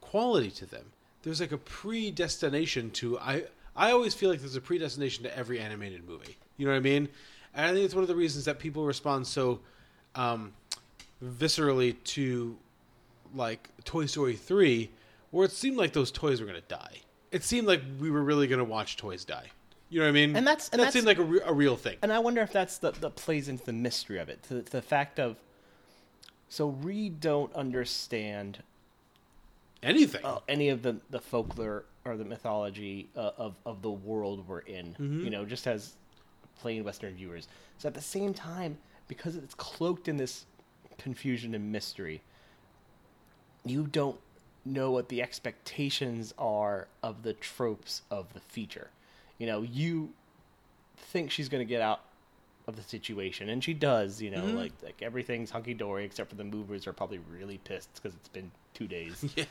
[0.00, 0.84] quality to them.
[1.22, 3.44] There's like a predestination to I
[3.76, 6.36] I always feel like there's a predestination to every animated movie.
[6.56, 7.08] You know what I mean?
[7.54, 9.60] And I think it's one of the reasons that people respond so
[10.14, 10.52] um,
[11.24, 12.56] viscerally to
[13.34, 14.90] like Toy Story 3
[15.30, 17.02] where it seemed like those toys were going to die.
[17.30, 19.46] It seemed like we were really going to watch toys die.
[19.90, 20.36] You know what I mean?
[20.36, 21.96] And that's- and that that's- seemed like a, re- a real thing.
[22.02, 24.72] and I wonder if that's the that plays into the mystery of it, to, to
[24.72, 25.36] the fact of
[26.50, 28.62] so we don't understand
[29.82, 30.24] Anything.
[30.24, 34.60] uh, any of the the folklore or the mythology uh, of of the world we're
[34.60, 34.94] in.
[34.98, 35.94] You know, just as
[36.60, 37.46] plain Western viewers.
[37.78, 40.46] So at the same time, because it's cloaked in this
[40.98, 42.20] confusion and mystery,
[43.64, 44.18] you don't
[44.72, 48.88] know what the expectations are of the tropes of the feature.
[49.38, 50.10] You know, you
[50.96, 52.00] think she's going to get out
[52.66, 54.20] of the situation, and she does.
[54.20, 57.88] You know, like like everything's hunky dory except for the movers are probably really pissed
[57.94, 59.24] because it's been two days.
[59.36, 59.44] yeah.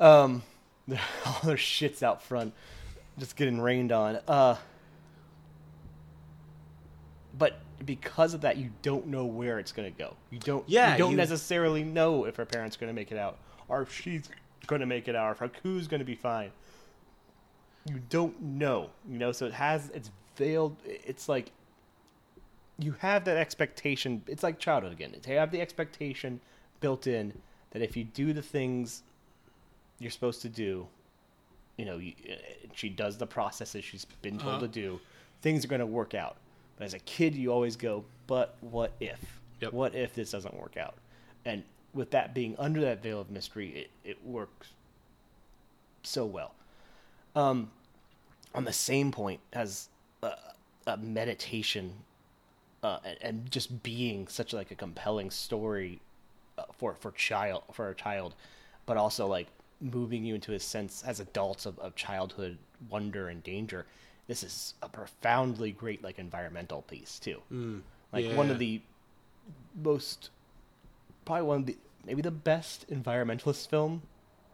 [0.00, 0.42] Um,
[1.26, 2.52] all their shits out front,
[3.18, 4.18] just getting rained on.
[4.28, 4.56] Uh,
[7.38, 10.14] but because of that, you don't know where it's gonna go.
[10.30, 10.64] You don't.
[10.68, 13.38] Yeah, You don't you- necessarily know if her parents are gonna make it out,
[13.68, 14.28] or if she's
[14.66, 16.50] gonna make it out, or if Haku's gonna be fine.
[17.86, 18.90] You don't know.
[19.08, 20.76] You know, so it has it's veiled.
[20.84, 21.50] It's like
[22.78, 24.22] you have that expectation.
[24.26, 25.14] It's like childhood again.
[25.26, 26.40] You have the expectation
[26.80, 27.32] built in
[27.70, 29.02] that if you do the things
[30.00, 30.86] you're supposed to do,
[31.76, 32.34] you know, you, uh,
[32.74, 34.60] she does the processes she's been told Uh-huh.
[34.62, 35.00] to do,
[35.42, 36.36] things are going to work out.
[36.76, 39.40] But as a kid, you always go, but what if?
[39.60, 39.72] Yep.
[39.72, 40.94] What if this doesn't work out?
[41.44, 41.62] And
[41.94, 44.68] with that being under that veil of mystery, it, it works
[46.02, 46.54] so well.
[47.34, 47.70] Um,
[48.54, 49.88] on the same point as
[50.22, 50.32] a,
[50.86, 51.92] a meditation
[52.82, 56.00] uh, and, and just being such like a compelling story
[56.58, 58.34] uh, for for child for a child,
[58.86, 59.48] but also like
[59.80, 62.58] moving you into a sense as adults of, of childhood
[62.90, 63.86] wonder and danger.
[64.28, 67.40] This is a profoundly great like environmental piece too.
[68.12, 68.80] like one of the
[69.82, 70.30] most
[71.24, 74.02] probably one of the maybe the best environmentalist film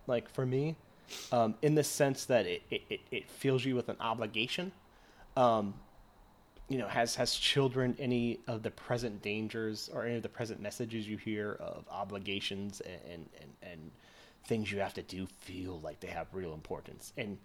[0.06, 0.76] like for me
[1.33, 4.70] um, in the sense that it, it, it, fills you with an obligation
[5.37, 5.74] um,
[6.68, 10.61] you know has has children any of the present dangers or any of the present
[10.61, 13.90] messages you hear of obligations and and, and, and
[14.44, 17.12] things you have to do feel like they have real importance?
[17.16, 17.38] And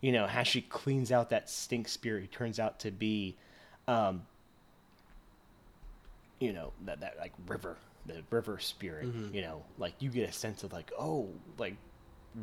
[0.00, 3.36] you know how she cleans out that stink spirit turns out to be
[3.88, 4.22] um,
[6.38, 9.34] you know that that like river the river spirit Mm-hmm.
[9.34, 11.76] you know like you get a sense of like oh like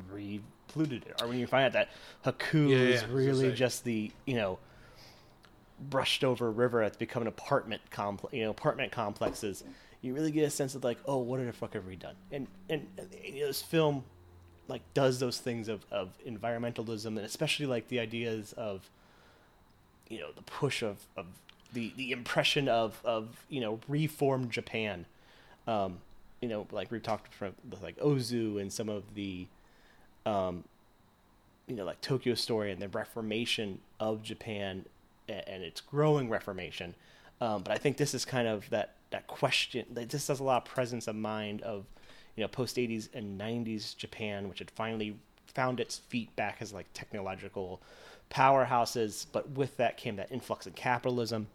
[0.10, 1.22] re polluted it.
[1.22, 1.90] Or when you find out that
[2.26, 4.60] haku Yeah, yeah, is I really just the you know
[5.80, 9.64] brushed over river that's become an apartment complex you know apartment complexes
[10.02, 12.16] you really get a sense of like oh what the fuck have we done?
[12.32, 14.04] And and, and you know, this film
[14.68, 18.90] like does those things of, of environmentalism and especially like the ideas of
[20.10, 21.26] you know the push of, of
[21.74, 25.06] the the impression of of you know reformed Japan,
[25.68, 26.00] um,
[26.42, 29.48] you know like we've talked from like Ozu and some of the,
[30.26, 30.64] um,
[31.68, 34.86] you know like Tokyo Story and the reformation of Japan
[35.28, 36.96] and, and its growing reformation,
[37.42, 40.44] um, but I think this is kind of that that question that this has a
[40.44, 41.86] lot of presence of mind of
[42.36, 45.16] you know post 80s and 90s Japan which had finally
[45.54, 47.82] found its feet back as like technological
[48.30, 49.26] powerhouses.
[49.32, 51.48] But with that came that influx of capitalism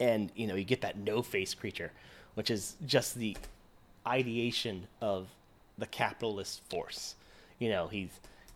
[0.00, 1.92] and you know you get that no face creature
[2.34, 3.36] which is just the
[4.06, 5.28] ideation of
[5.78, 7.14] the capitalist force.
[7.58, 8.08] You know he's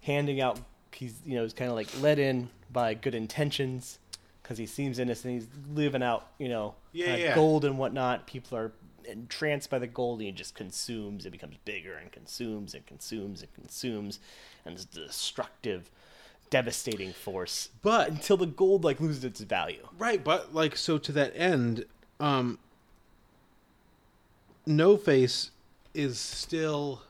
[0.02, 0.58] handing out
[0.92, 3.98] he's you know he's kind of like led in by good intentions
[4.42, 5.34] because he seems innocent.
[5.34, 7.34] He's living out you know Yeah, yeah.
[7.34, 8.26] gold and whatnot.
[8.26, 8.72] People are
[9.06, 13.42] entranced by the gold and he just consumes it becomes bigger and consumes and consumes
[13.42, 14.18] and consumes
[14.64, 15.90] and it's destructive
[16.54, 17.70] devastating force.
[17.82, 19.88] But- until the gold like loses its value.
[19.98, 21.84] Right, but like so to that end,
[22.20, 22.60] um
[24.64, 25.50] No Face
[25.94, 27.02] is still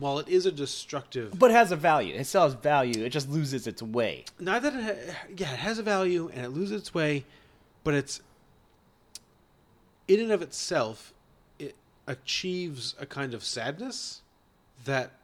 [0.00, 2.14] while it is a destructive but it has a value.
[2.14, 3.04] It still has value.
[3.04, 4.24] It just loses its way.
[4.40, 7.26] Not that it ha- yeah, it has a value and it loses its way,
[7.84, 8.22] but it's
[10.08, 11.12] in and of itself
[11.58, 11.74] it
[12.06, 14.22] achieves a kind of sadness
[14.86, 15.15] that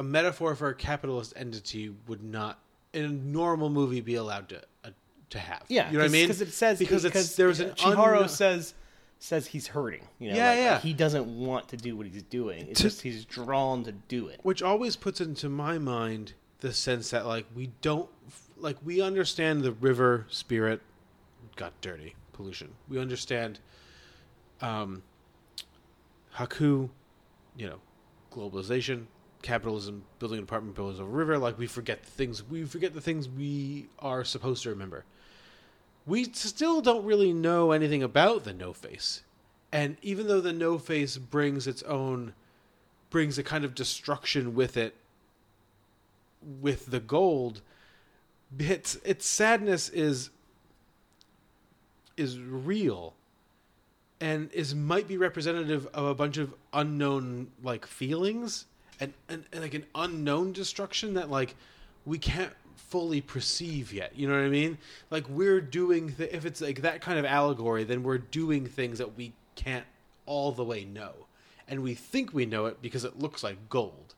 [0.00, 2.58] a metaphor for a capitalist entity would not
[2.94, 4.88] in a normal movie be allowed to uh,
[5.28, 5.62] to have.
[5.68, 6.24] Yeah, you know what I mean?
[6.24, 8.72] Because it says because because it's there's an Chihiro un- says
[9.18, 10.02] says he's hurting.
[10.18, 10.78] You know, Yeah, like, yeah.
[10.80, 12.66] He doesn't want to do what he's doing.
[12.68, 14.40] It's To- just he's drawn to do it.
[14.42, 18.08] which always puts into my mind the sense that like we don't
[18.56, 20.80] like we understand the river spirit
[21.56, 23.60] got dirty pollution we understand
[24.62, 25.02] um
[26.36, 26.88] haku
[27.56, 27.78] you know
[28.32, 29.06] globalization
[29.42, 32.94] capitalism building an apartment buildings over a river like we forget the things we forget
[32.94, 35.04] the things we are supposed to remember.
[36.06, 39.22] We still don't really know anything about the no face.
[39.72, 42.34] And even though the no face brings its own
[43.10, 44.94] brings a kind of destruction with it
[46.60, 47.60] with the gold
[48.58, 50.30] its its sadness is
[52.16, 53.14] is real
[54.20, 58.66] and is might be representative of a bunch of unknown like feelings
[59.00, 61.54] and, and, and like an unknown destruction that like
[62.04, 64.76] we can't fully perceive yet you know what i mean
[65.10, 68.98] like we're doing th- if it's like that kind of allegory then we're doing things
[68.98, 69.84] that we can't
[70.26, 71.12] all the way know
[71.68, 74.14] and we think we know it because it looks like gold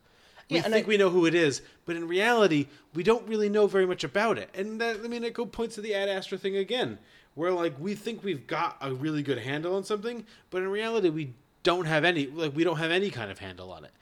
[0.50, 3.48] we Yeah, think I- we know who it is, but in reality, we don't really
[3.48, 4.50] know very much about it.
[4.54, 6.98] And that, I mean, it go points to the Ad Astra thing again,
[7.34, 11.08] where like we think we've got a really good handle on something, but in reality,
[11.08, 12.26] we don't have any.
[12.26, 13.92] Like we don't have any kind of handle on it,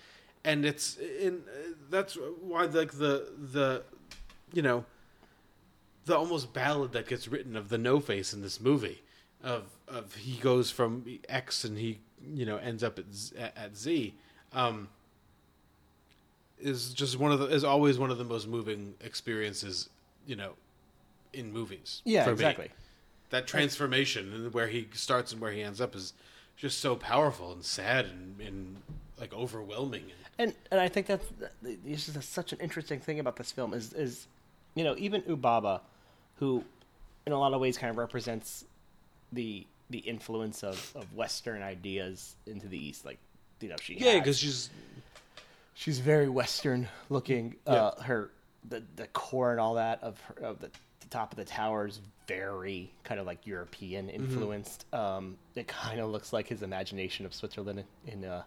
[0.45, 1.43] and it's in
[1.91, 3.83] that's why like the the
[4.53, 4.85] you know
[6.07, 9.03] the almost ballad that gets written of the no face in this movie
[9.43, 11.99] of of he goes from X and he
[12.35, 14.15] you know ends up at Z, at Z
[14.53, 14.89] um,
[16.61, 19.89] is just one of the is always one of the most moving experiences
[20.27, 20.53] you know
[21.33, 22.35] in movies Yeah, for me.
[22.35, 22.69] exactly.
[23.31, 26.13] that transformation and where he starts and where he ends up is
[26.57, 28.77] just so powerful and sad and, and
[29.21, 30.05] like overwhelming
[30.39, 31.27] and and I think that's
[31.63, 34.27] this is such an interesting thing about this film is is
[34.75, 35.81] you know even Yubaba,
[36.37, 36.65] who
[37.27, 38.65] in a lot of ways kind of represents
[39.33, 43.19] the the influence of, of Western ideas into the East, like
[43.61, 44.71] you know she yeah because she's
[45.75, 47.57] she's very Western looking.
[47.67, 48.31] Uh, her
[48.69, 50.71] the the core and all that of her, of the,
[51.11, 54.23] top of the tower is very kind of like European Mm-hmm.
[54.23, 54.87] influenced.
[54.95, 58.43] Um, it kind of looks like his imagination of Switzerland in, in uh,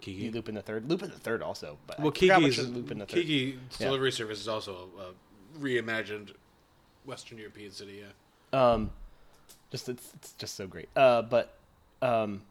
[0.00, 0.30] Kiki.
[0.30, 0.88] Lupin the Third.
[0.88, 3.14] Lupin the Third also, but Well, I forgot which Kiki's is Lupin the Third.
[3.14, 3.86] Kiki Yeah.
[3.86, 6.32] delivery service is also a, a reimagined
[7.04, 8.02] Western European city.
[8.52, 8.72] Yeah.
[8.72, 8.90] Um,
[9.70, 10.88] just it's, it's just so great.
[10.96, 11.54] Uh, but
[12.02, 12.42] um,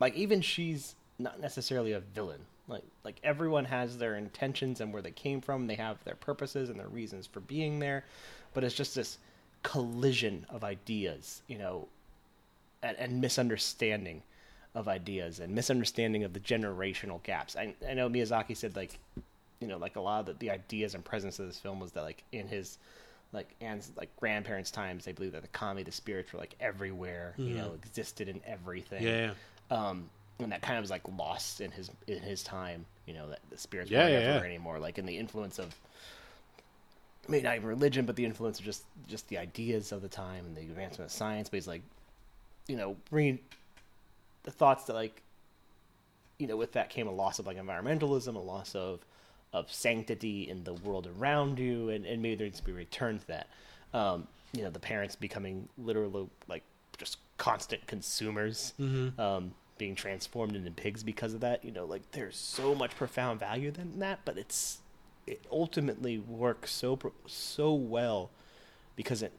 [0.00, 2.40] like even she's not necessarily a villain.
[2.66, 5.66] Like like everyone has their intentions and where they came from.
[5.66, 8.04] They have their purposes and their reasons for being there.
[8.54, 9.18] But it's just this
[9.62, 11.88] collision of ideas, you know,
[12.82, 14.22] and, and misunderstanding
[14.74, 17.56] of ideas and misunderstanding of the generational gaps.
[17.56, 18.98] I, I know Miyazaki said like,
[19.60, 21.92] you know, like a lot of the, the ideas and presence of this film was
[21.92, 22.78] that like in his
[23.32, 27.34] like and like grandparents' times, they believed that the kami, the spirits, were like everywhere,
[27.36, 29.02] you know, existed in everything.
[29.02, 29.30] Yeah,
[29.70, 30.08] Um,
[30.38, 32.84] and that kind of was like lost in his in his time.
[33.06, 34.54] You know, that the spirits Yeah, weren't yeah, everywhere yeah.
[34.54, 34.78] anymore.
[34.78, 35.74] Like in the influence of
[37.28, 40.44] maybe not even religion, but the influence of just just the ideas of the time
[40.46, 41.48] and the advancement of science.
[41.48, 41.82] But he's like,
[42.68, 43.38] you know, bringing
[44.44, 45.22] the thoughts that like,
[46.38, 49.04] you know, with that came a loss of like environmentalism, a loss of
[49.52, 52.74] of sanctity in the world around you, and, and maybe there needs to be a
[52.74, 53.48] return to that.
[53.92, 56.62] Um, you know, the parents becoming literally like
[56.98, 58.72] just constant consumers,
[59.18, 61.64] um, being transformed into pigs because of that.
[61.64, 64.78] You know, like there's so much profound value in that, but it's
[65.26, 68.30] it ultimately works so so well
[68.96, 69.32] because it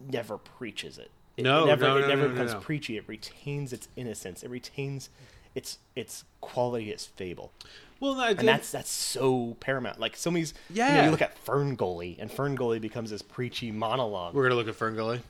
[0.00, 1.10] never preaches it.
[1.38, 2.60] It No, never, no, it never no, no, becomes no.
[2.60, 2.96] preachy.
[2.96, 4.42] It retains its innocence.
[4.42, 5.08] It retains
[5.54, 7.52] its its quality as fable,
[8.00, 9.98] Well, I and that's that's so paramount.
[9.98, 11.04] Like some of these, you, know, Yeah.
[11.06, 14.34] you look at Fern Gully, and Fern Gully becomes this preachy monologue.
[14.34, 15.20] we're gonna look at Ferngully.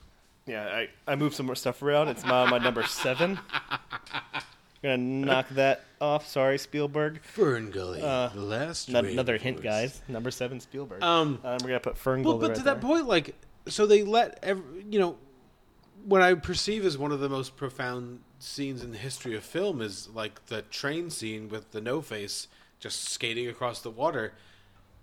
[0.47, 2.09] Yeah, I, I moved some more stuff around.
[2.09, 3.39] It's my, my number seven.
[3.71, 3.79] I'm
[4.83, 6.27] Gonna knock that off.
[6.27, 7.21] Sorry, Spielberg.
[7.37, 8.01] Ferngully.
[8.35, 8.89] the last.
[8.91, 9.63] Not, another hint, rainforest.
[9.63, 10.03] guys.
[10.09, 11.03] Number seven, Spielberg.
[11.03, 13.35] Um, Uh, we're gonna put Fern Well, but right to that point, like,
[13.67, 15.17] so they let every, you know,
[16.05, 19.81] what I perceive as one of the most profound scenes in the history of film
[19.81, 22.49] is like the train scene with the No Face
[22.81, 24.33] just skating across the water.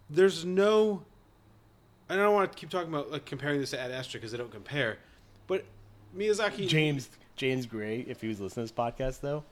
[0.10, 1.04] There's no,
[2.10, 4.38] I don't want to keep talking about like comparing this to Ad Astra because they
[4.38, 4.98] don't compare,
[5.48, 5.66] but
[6.18, 9.44] Miyazaki James James Gray, if he was listening to this podcast, though,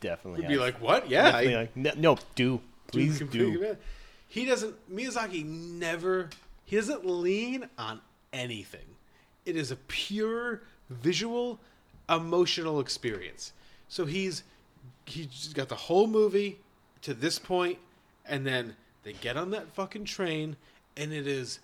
[0.00, 1.08] definitely would be like, what?
[1.08, 3.76] Yeah, I- like, no, no, do please Dude, do.
[4.28, 4.74] He doesn't.
[4.94, 6.28] Miyazaki never.
[6.64, 8.00] He doesn't lean on
[8.32, 8.84] anything.
[9.48, 11.58] It is a pure visual,
[12.10, 13.54] emotional experience.
[13.88, 14.42] So he's
[15.06, 16.58] he's got the whole movie
[17.00, 17.78] to this point,
[18.26, 20.56] and then they get on that fucking train,
[20.98, 21.60] and it is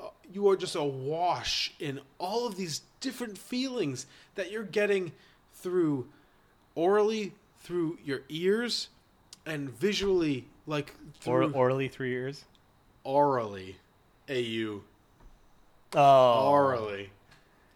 [0.00, 5.12] uh, you are just awash in all of these different feelings that you're getting
[5.54, 6.08] through
[6.74, 8.88] orally, through your ears,
[9.46, 10.94] and visually, like
[11.26, 12.44] Or, through orally three years.
[13.04, 13.76] orally.
[14.28, 14.82] A U
[15.94, 17.10] Oh, orally.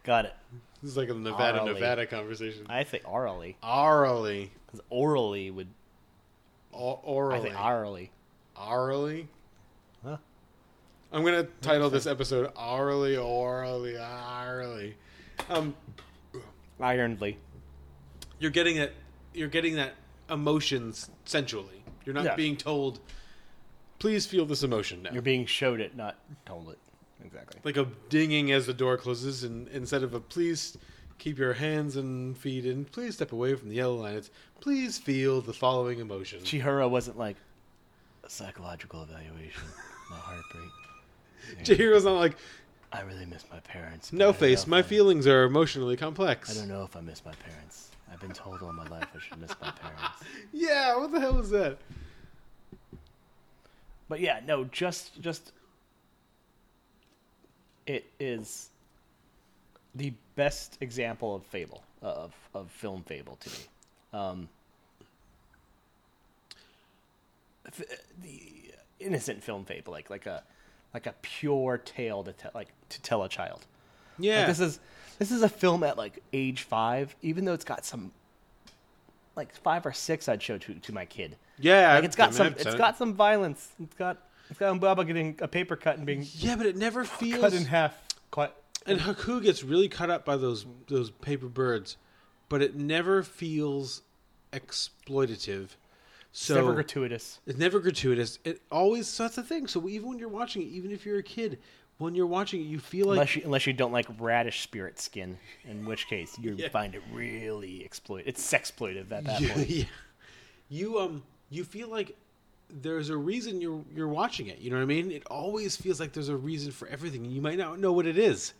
[0.05, 0.35] Got it.
[0.83, 1.75] This is like a Nevada Orally.
[1.75, 2.67] Nevada conversation.
[2.69, 4.53] I say orally Orally.
[4.67, 5.69] because orally would.
[6.73, 7.51] O- I orally.
[7.51, 8.11] say orally.
[8.57, 9.29] Orally.
[10.05, 10.17] Huh?
[11.13, 14.95] I'm gonna title this episode "Orally, Orally, Orally."
[15.49, 15.75] Um,
[16.81, 17.39] Ironly.
[18.39, 18.93] you're getting that.
[19.33, 19.95] You're getting that
[20.31, 21.83] emotions sensually.
[22.05, 22.35] You're not Yeah.
[22.35, 23.01] being told,
[23.99, 26.79] "Please feel this emotion now." You're being showed it, not told it.
[27.25, 27.61] Exactly.
[27.65, 30.77] like a dinging as the door closes, and instead of a "Please
[31.19, 34.15] keep your hands and feet in," please step away from the yellow line.
[34.17, 37.37] It's "Please feel the following emotion." Chihiro wasn't like
[38.25, 39.63] a psychological evaluation.
[40.11, 40.71] My heartbreak.
[41.65, 42.37] Chihiro's not like,
[42.93, 44.11] I really miss my parents.
[44.11, 46.69] but I "No don't know face, if my I- feelings are emotionally complex." I don't
[46.69, 47.91] know if I miss my parents.
[48.13, 50.23] I've been told all my life I should miss my parents.
[50.53, 51.79] Yeah, what the hell is that?
[54.09, 55.53] But yeah, no, just just
[57.87, 58.71] it is
[59.95, 63.57] the best example of fable of of film fable to me.
[64.13, 64.49] Um,
[67.67, 67.83] f-
[68.23, 68.41] the
[69.01, 70.43] innocent film fable, like like a
[70.93, 73.67] like a pure tale to tell, like to tell a child.
[74.19, 74.81] Yeah, Like this is
[75.19, 78.13] this is a film at like age five, even though it's got some
[79.37, 81.37] like five or six I'd show to to my kid.
[81.59, 81.95] yeah.
[81.95, 83.71] Like it's got I mean, some it's got some violence.
[83.83, 84.19] It's got
[84.51, 87.41] it's got Mbaba getting a paper cut and being Yeah, but it never feels.
[87.41, 88.01] cut in half.
[88.31, 88.53] Quite
[88.87, 91.97] and Haku gets really cut up by those those paper birds,
[92.49, 94.03] but it never feels
[94.53, 95.69] exploitative.
[96.33, 97.39] So never gratuitous.
[97.47, 98.39] It's never gratuitous.
[98.45, 99.67] It always so that's the thing.
[99.69, 101.59] So even when you're watching it, even if you're a kid,
[101.99, 104.99] when you're watching it, you feel like Unless you, unless you don't like radish spirit
[104.99, 106.69] skin, in which case you Yeah.
[106.71, 108.25] find it really exploit.
[108.27, 109.71] It's sexploitive at that you, point.
[109.71, 109.85] yeah.
[110.69, 112.17] you um you feel like
[112.83, 114.59] there's a reason you're you're watching it.
[114.59, 115.11] You know what I mean?
[115.11, 117.25] It always feels like there's a reason for everything.
[117.25, 118.53] You might not know what it is,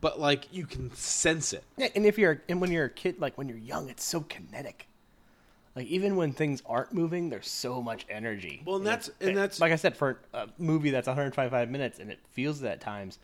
[0.00, 1.64] but like you can sense it.
[1.76, 4.20] Yeah, and if you're and when you're a kid, like when you're young, it's so
[4.22, 4.86] kinetic.
[5.76, 8.62] Like even when things aren't moving, there's so much energy.
[8.66, 12.00] Well, and that's- it's- and that's- like I said for a movie that's 125 minutes
[12.00, 13.18] and it feels that at times.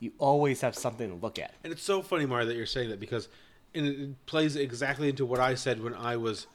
[0.00, 1.54] You always have something to look at.
[1.64, 3.28] And it's so funny, Mario, that you're saying that because
[3.74, 6.46] and it plays exactly into what I said when I was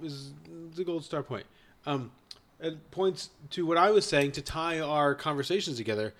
[0.00, 0.30] was
[0.76, 1.44] the gold star point.
[1.86, 2.12] Um,
[2.60, 6.14] it points to what I was saying to tie our conversations together,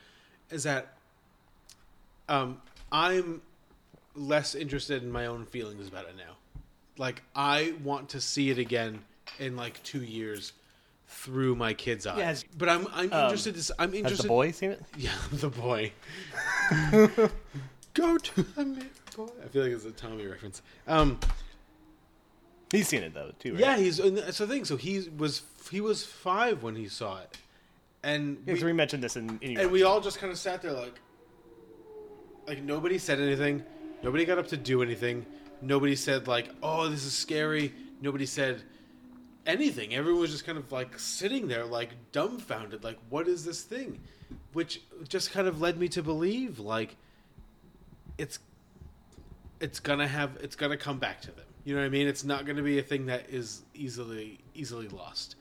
[0.51, 0.95] is that
[2.28, 2.61] um,
[2.93, 3.43] I'm
[4.14, 6.34] less interested in my own feelings about it now.
[6.97, 9.01] Like I want to see it again
[9.39, 10.53] in like two years
[11.07, 12.20] through my kid's eyes.
[12.22, 13.55] has- but I'm I'm interested.
[13.57, 14.82] To, I'm Has the boy seen it?
[14.99, 15.93] Yeah, the boy.
[17.95, 18.84] Go to the
[19.16, 19.28] boy.
[19.45, 20.62] I feel like it's a Tommy reference.
[20.86, 21.18] Um,
[22.70, 23.52] He's seen it though too.
[23.52, 23.60] Right?
[23.60, 24.64] yeah, he's and that's the thing.
[24.64, 27.38] So he was he was five when he saw it,
[28.02, 30.72] and we, we mentioned this in, in and we all just kind of sat there
[30.72, 30.94] like,
[32.46, 33.62] like nobody said anything.
[34.02, 35.24] Nobody got up to do anything.
[35.62, 38.62] Nobody said like, "Oh, this is scary." Nobody said
[39.46, 39.94] anything.
[39.94, 43.98] Everyone was just kind of like sitting there, like dumbfounded, like, "What is this thing?"
[44.52, 46.96] Which just kind of led me to believe like
[48.18, 48.38] it's
[49.58, 51.47] it's gonna have it's gonna come back to them.
[51.68, 52.08] You know what I mean?
[52.08, 55.36] It's not gonna be a thing that is easily easily lost.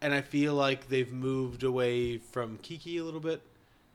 [0.00, 3.40] And I feel like they've moved away from Kiki a little bit.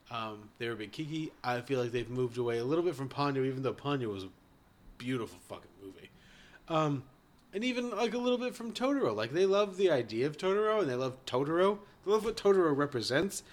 [0.09, 1.33] Um, they were a big Kiki.
[1.43, 4.23] I feel like they've moved away a little bit from Ponyo, even though Ponyo was
[4.23, 4.29] a
[4.97, 6.09] beautiful fucking movie.
[6.69, 7.03] Um,
[7.53, 9.13] and even like a little bit from Totoro.
[9.13, 11.79] Like they love the idea of Totoro and they love Totoro.
[12.05, 13.43] They love what Totoro represents.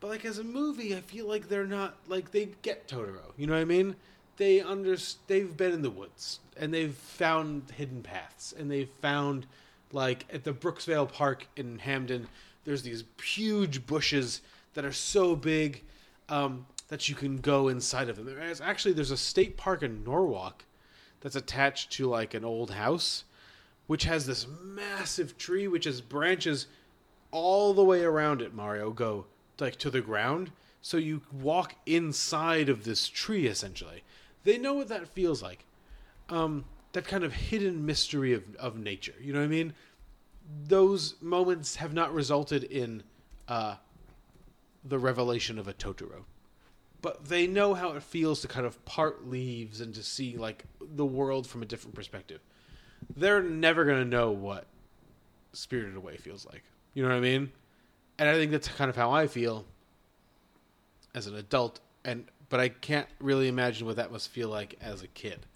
[0.00, 3.32] But like as a movie, I feel like they're not like they get Totoro.
[3.38, 3.96] You know what I mean?
[4.36, 9.46] They under they've been in the woods and they've found hidden paths and they've found
[9.92, 12.28] like at the Brooksvale Park in Hamden.
[12.64, 14.40] There's these huge bushes
[14.74, 15.82] that are so big
[16.28, 18.26] um, that you can go inside of them.
[18.26, 20.64] There's actually there's a state park in Norwalk
[21.20, 23.24] that's attached to like an old house,
[23.86, 26.66] which has this massive tree which has branches
[27.30, 28.54] all the way around it.
[28.54, 29.26] Mario go
[29.58, 30.50] like to the ground,
[30.82, 34.02] so you walk inside of this tree essentially.
[34.46, 35.64] They know what that feels like.
[36.30, 39.14] Um, that kind of hidden mystery of of nature.
[39.20, 39.74] You know what I mean?
[40.66, 43.02] Those moments have not resulted in
[43.48, 43.76] uh,
[44.84, 46.24] the revelation of a Totoro
[47.06, 50.64] but they know how it feels to kind of part leaves and to see like
[50.80, 52.40] the world from a different perspective.
[53.16, 54.66] They're never to know what
[55.52, 56.64] Spirited Away feels like.
[56.94, 57.52] You know what I mean?
[58.18, 59.64] And I think that's kind of how I feel
[61.14, 65.02] as an adult and but I can't really imagine what that must feel like as
[65.02, 65.46] a kid.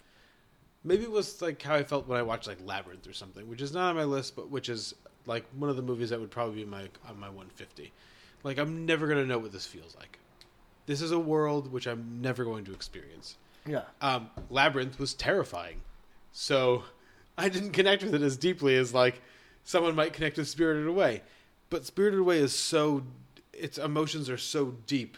[0.83, 3.61] Maybe it was like how I felt when I watched like Labyrinth or something, which
[3.61, 6.31] is not on my list, but which is like one of the movies that would
[6.31, 7.91] probably be my on my 150.
[8.43, 10.19] Like I'm never gonna know what this feels like.
[10.87, 13.37] This is a world which I'm never going to experience.
[13.67, 13.83] Yeah.
[14.01, 15.81] Um, Labyrinth was terrifying,
[16.31, 16.83] so
[17.37, 19.21] I didn't connect with it as deeply as like
[19.63, 21.21] someone might connect with Spirited Away.
[21.69, 23.03] But Spirited Away is so
[23.53, 25.17] its emotions are so deep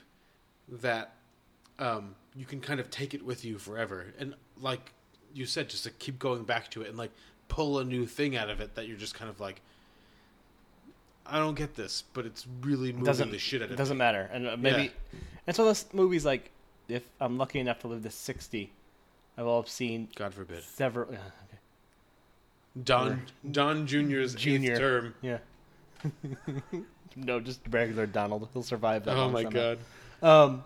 [0.67, 1.15] that
[1.79, 4.13] um, you can kind of take it with you forever.
[4.19, 4.93] And like
[5.33, 7.11] you said, just to keep going back to it and like
[7.47, 9.61] pull a new thing out of it that you're just kind of like,
[11.25, 13.95] I don't get this, but it's really moving doesn't the shit out of it doesn't
[13.97, 13.99] me.
[13.99, 14.89] matter and uh, maybe Yeah.
[15.45, 16.51] one of those movies like
[16.89, 18.69] if i'm lucky enough to live to 60
[19.37, 20.63] i will have seen God forbid.
[20.63, 21.17] several okay.
[22.83, 25.15] Don Don Junior's junior term.
[25.21, 25.37] yeah
[27.15, 29.75] no just regular donald he'll survive that Oh my somehow.
[30.21, 30.27] god.
[30.51, 30.63] um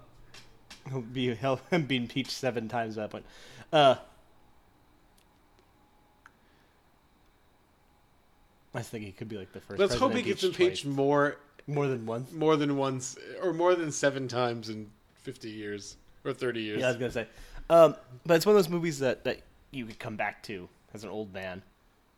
[0.89, 3.25] he'll be he'll be impeached seven times at that point
[3.73, 3.95] uh
[8.73, 9.79] I think he could be like the first.
[9.79, 11.37] Let's hope he gets impeached impeached more
[11.67, 12.31] more than once.
[12.31, 14.89] more than once or more than seven times in
[15.23, 16.79] 50 years or 30 years.
[16.79, 17.27] Yeah, I was gonna say,
[17.69, 17.95] um,
[18.25, 19.39] but it's one of those movies that, that
[19.71, 21.61] you could come back to as an old man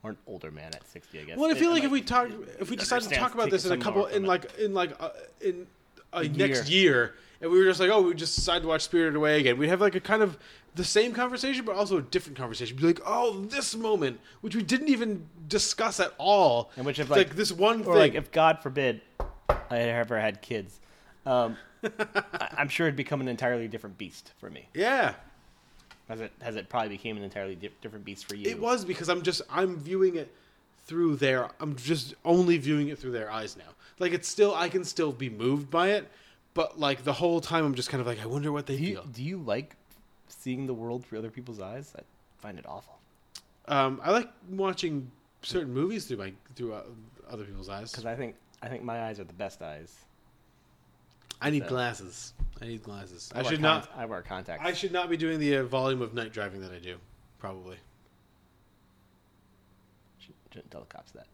[0.04, 1.38] or an older man at sixty, I guess.
[1.38, 2.30] well, I feel It- like if we talk,
[2.60, 5.10] if we decided to talk about this in a couple, in like, in like, uh,
[5.42, 5.66] in
[6.14, 9.40] next year, and we were just like, oh, we just decided to watch Spirited Away
[9.40, 10.38] again, we'd have like a kind of
[10.76, 12.78] the same conversation, but also a different conversation.
[12.78, 17.08] Be like, oh, this moment, which we didn't even discuss at all, And which if,
[17.08, 19.02] It's like- this one or thing, like if God forbid
[19.70, 20.80] I ever had kids,
[21.26, 24.68] um, I- I'm sure it'd become an entirely different beast for me.
[24.74, 25.14] yeah,
[26.08, 28.50] As it has it probably became an entirely di- different beast for you.
[28.50, 30.34] It was because I'm just I'm viewing it
[30.86, 33.72] through their I'm just only viewing it through their eyes now.
[34.00, 36.10] Like it's still I can still be moved by it,
[36.54, 38.84] but like the whole time I'm just kind of like I wonder what they Do
[38.84, 39.04] you, feel.
[39.06, 39.76] do you like
[40.28, 41.94] seeing the world through other people's eyes?
[41.98, 42.02] I
[42.40, 42.98] find it awful.
[43.68, 46.84] Um, I like watching certain movies through my through uh,
[47.30, 47.92] other people's eyes.
[47.92, 49.94] Because I think I think my eyes are the best eyes.
[51.42, 52.34] I need so- glasses.
[52.62, 53.32] I need glasses.
[53.34, 53.98] I, wear should cont- not.
[53.98, 54.66] I wear contacts.
[54.66, 56.98] I should not be doing the uh, volume of night driving that I do.
[57.40, 57.78] Probably.
[60.52, 61.28] Shouldn't tell the cops that.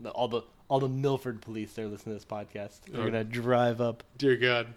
[0.00, 2.80] The, all the all the Milford police that are listening to this podcast.
[2.90, 3.04] They're Oh.
[3.06, 4.02] gonna drive up.
[4.18, 4.68] Dear God.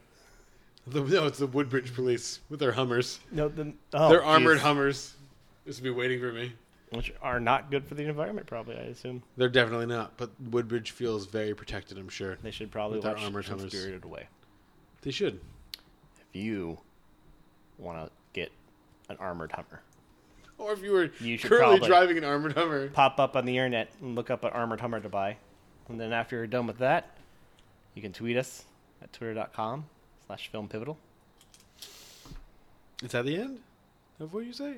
[0.88, 3.20] The, no, it's the Woodbridge police with their Hummers.
[3.32, 4.62] No, the, oh, They're armored jeez.
[4.62, 5.14] Hummers.
[5.66, 6.54] This will be waiting for me.
[6.90, 8.48] which are not good for the environment.
[8.48, 11.98] Probably, I assume They're definitely not, but Woodbridge feels very protected.
[11.98, 13.72] I'm sure they should probably With their watch armored Hummers.
[13.72, 14.28] Spirited Away.
[15.04, 15.40] they should.
[16.20, 16.80] If you
[17.78, 18.52] want to get
[19.10, 19.82] an armored Hummer,
[20.66, 23.90] Or if you were You currently driving an armored Hummer, pop up on the internet
[24.02, 25.38] and look up an armored Hummer to buy,
[25.90, 27.18] and then after you're done with that,
[27.96, 28.64] you can tweet us
[29.02, 29.86] at twitter.com
[30.28, 30.98] slash film pivotal.
[33.04, 33.60] is that the end
[34.20, 34.76] of what you say?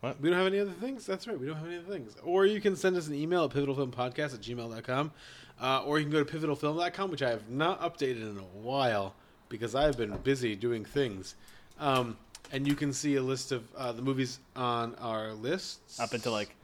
[0.00, 0.20] What?
[0.20, 1.06] We don't have any other things.
[1.06, 1.38] That's right.
[1.38, 2.16] We don't have any other things.
[2.24, 5.12] Or you can send us an email at pivotalfilmpodcast at gmail.com.
[5.60, 9.14] Uh, or you can go to pivotalfilm.com, which I have not updated in a while
[9.48, 11.36] because I've been busy doing things.
[11.78, 12.16] Um,
[12.52, 15.98] and you can see a list of uh, the movies on our lists.
[15.98, 16.54] Up until like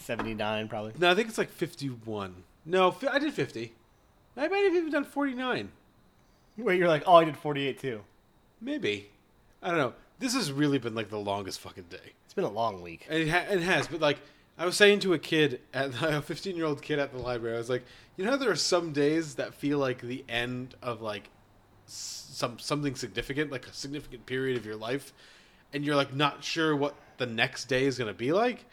[0.00, 0.92] 79, probably.
[0.98, 2.34] No, I think it's like 51.
[2.66, 3.72] No, fi- I did 50.
[4.36, 5.70] I might have even done 49.
[6.58, 8.00] Wait, you're like, oh, I did 48 too.
[8.60, 9.08] Maybe.
[9.62, 9.94] I don't know.
[10.18, 12.12] This has really been like the longest fucking day.
[12.24, 13.06] It's been a long week.
[13.08, 14.18] And it, ha- it has, but like
[14.58, 17.56] I was saying to a kid at a 15 year old kid at the library,
[17.56, 17.84] I was like,
[18.16, 21.30] you know, there are some days that feel like the end of like
[21.90, 25.12] some something significant, like a significant period of your life,
[25.72, 28.64] and you're like not sure what the next day is going to be like.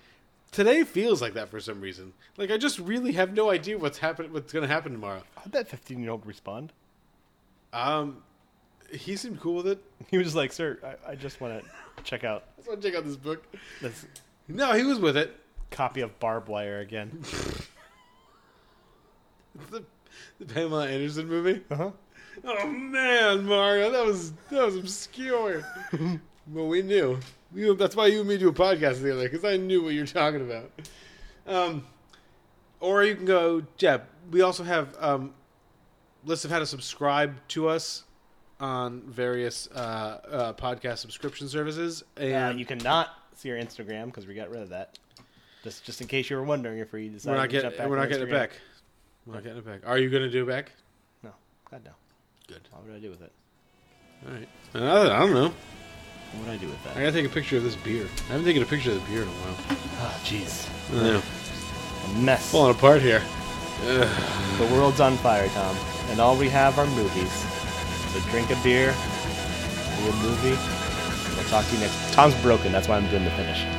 [0.52, 2.14] Today feels like that for some reason.
[2.38, 5.24] Like I just really have no idea what's happening, what's going to happen tomorrow.
[5.36, 6.72] How'd that 15 year old respond?
[7.74, 8.24] Um,
[8.92, 9.84] he seemed cool with it.
[10.10, 12.88] He was like, sir, I, I just want to check out I just want to
[12.90, 13.44] check out this book.
[13.82, 14.06] this
[14.48, 15.36] No, he was with it.
[15.72, 17.22] copy of Barb Wire again.
[19.72, 19.84] The,
[20.40, 21.64] the Pamela Anderson movie.
[21.72, 21.92] Uh huh.
[22.44, 25.64] Oh man, Mario, that was that was obscure.
[26.52, 27.20] well, we knew.
[27.54, 30.06] We, that's why you and me do a podcast together because I knew what you're
[30.06, 30.72] talking about.
[31.48, 31.86] Um,
[32.80, 34.04] or you can go, Jeb.
[34.32, 35.34] We also have um,
[36.26, 38.04] lists of how to subscribe to us
[38.60, 39.78] on various uh,
[40.30, 44.62] uh, podcast subscription services, and And you cannot see our Instagram because we got rid
[44.62, 45.00] of that.
[45.64, 47.78] Just just in case you were wondering if we decided we're not to getting jump
[47.78, 48.52] back we're not getting it back.
[49.26, 49.82] We're not getting it back.
[49.86, 50.72] Are you going to do it back?
[51.24, 51.32] No,
[51.70, 51.92] God no.
[52.48, 52.62] Good.
[52.72, 53.32] What would I do with it?
[54.26, 54.48] All right.
[54.74, 55.54] Uh, I don't know.
[56.32, 56.96] What would I do with that?
[56.96, 58.08] I gotta take a picture of this beer.
[58.30, 59.78] I haven't taken a picture of the beer in a while.
[60.00, 60.70] Oh, jeez.
[60.94, 61.22] I know.
[62.06, 62.52] A mess.
[62.52, 63.22] Falling apart here.
[63.82, 65.76] The world's on fire, Tom,
[66.10, 67.32] and all we have are movies.
[68.14, 68.96] So drink a beer
[70.04, 70.58] We'll movie.
[71.36, 72.14] We'll talk to you next.
[72.14, 72.72] Tom's broken.
[72.72, 73.77] That's why I'm doing the finish.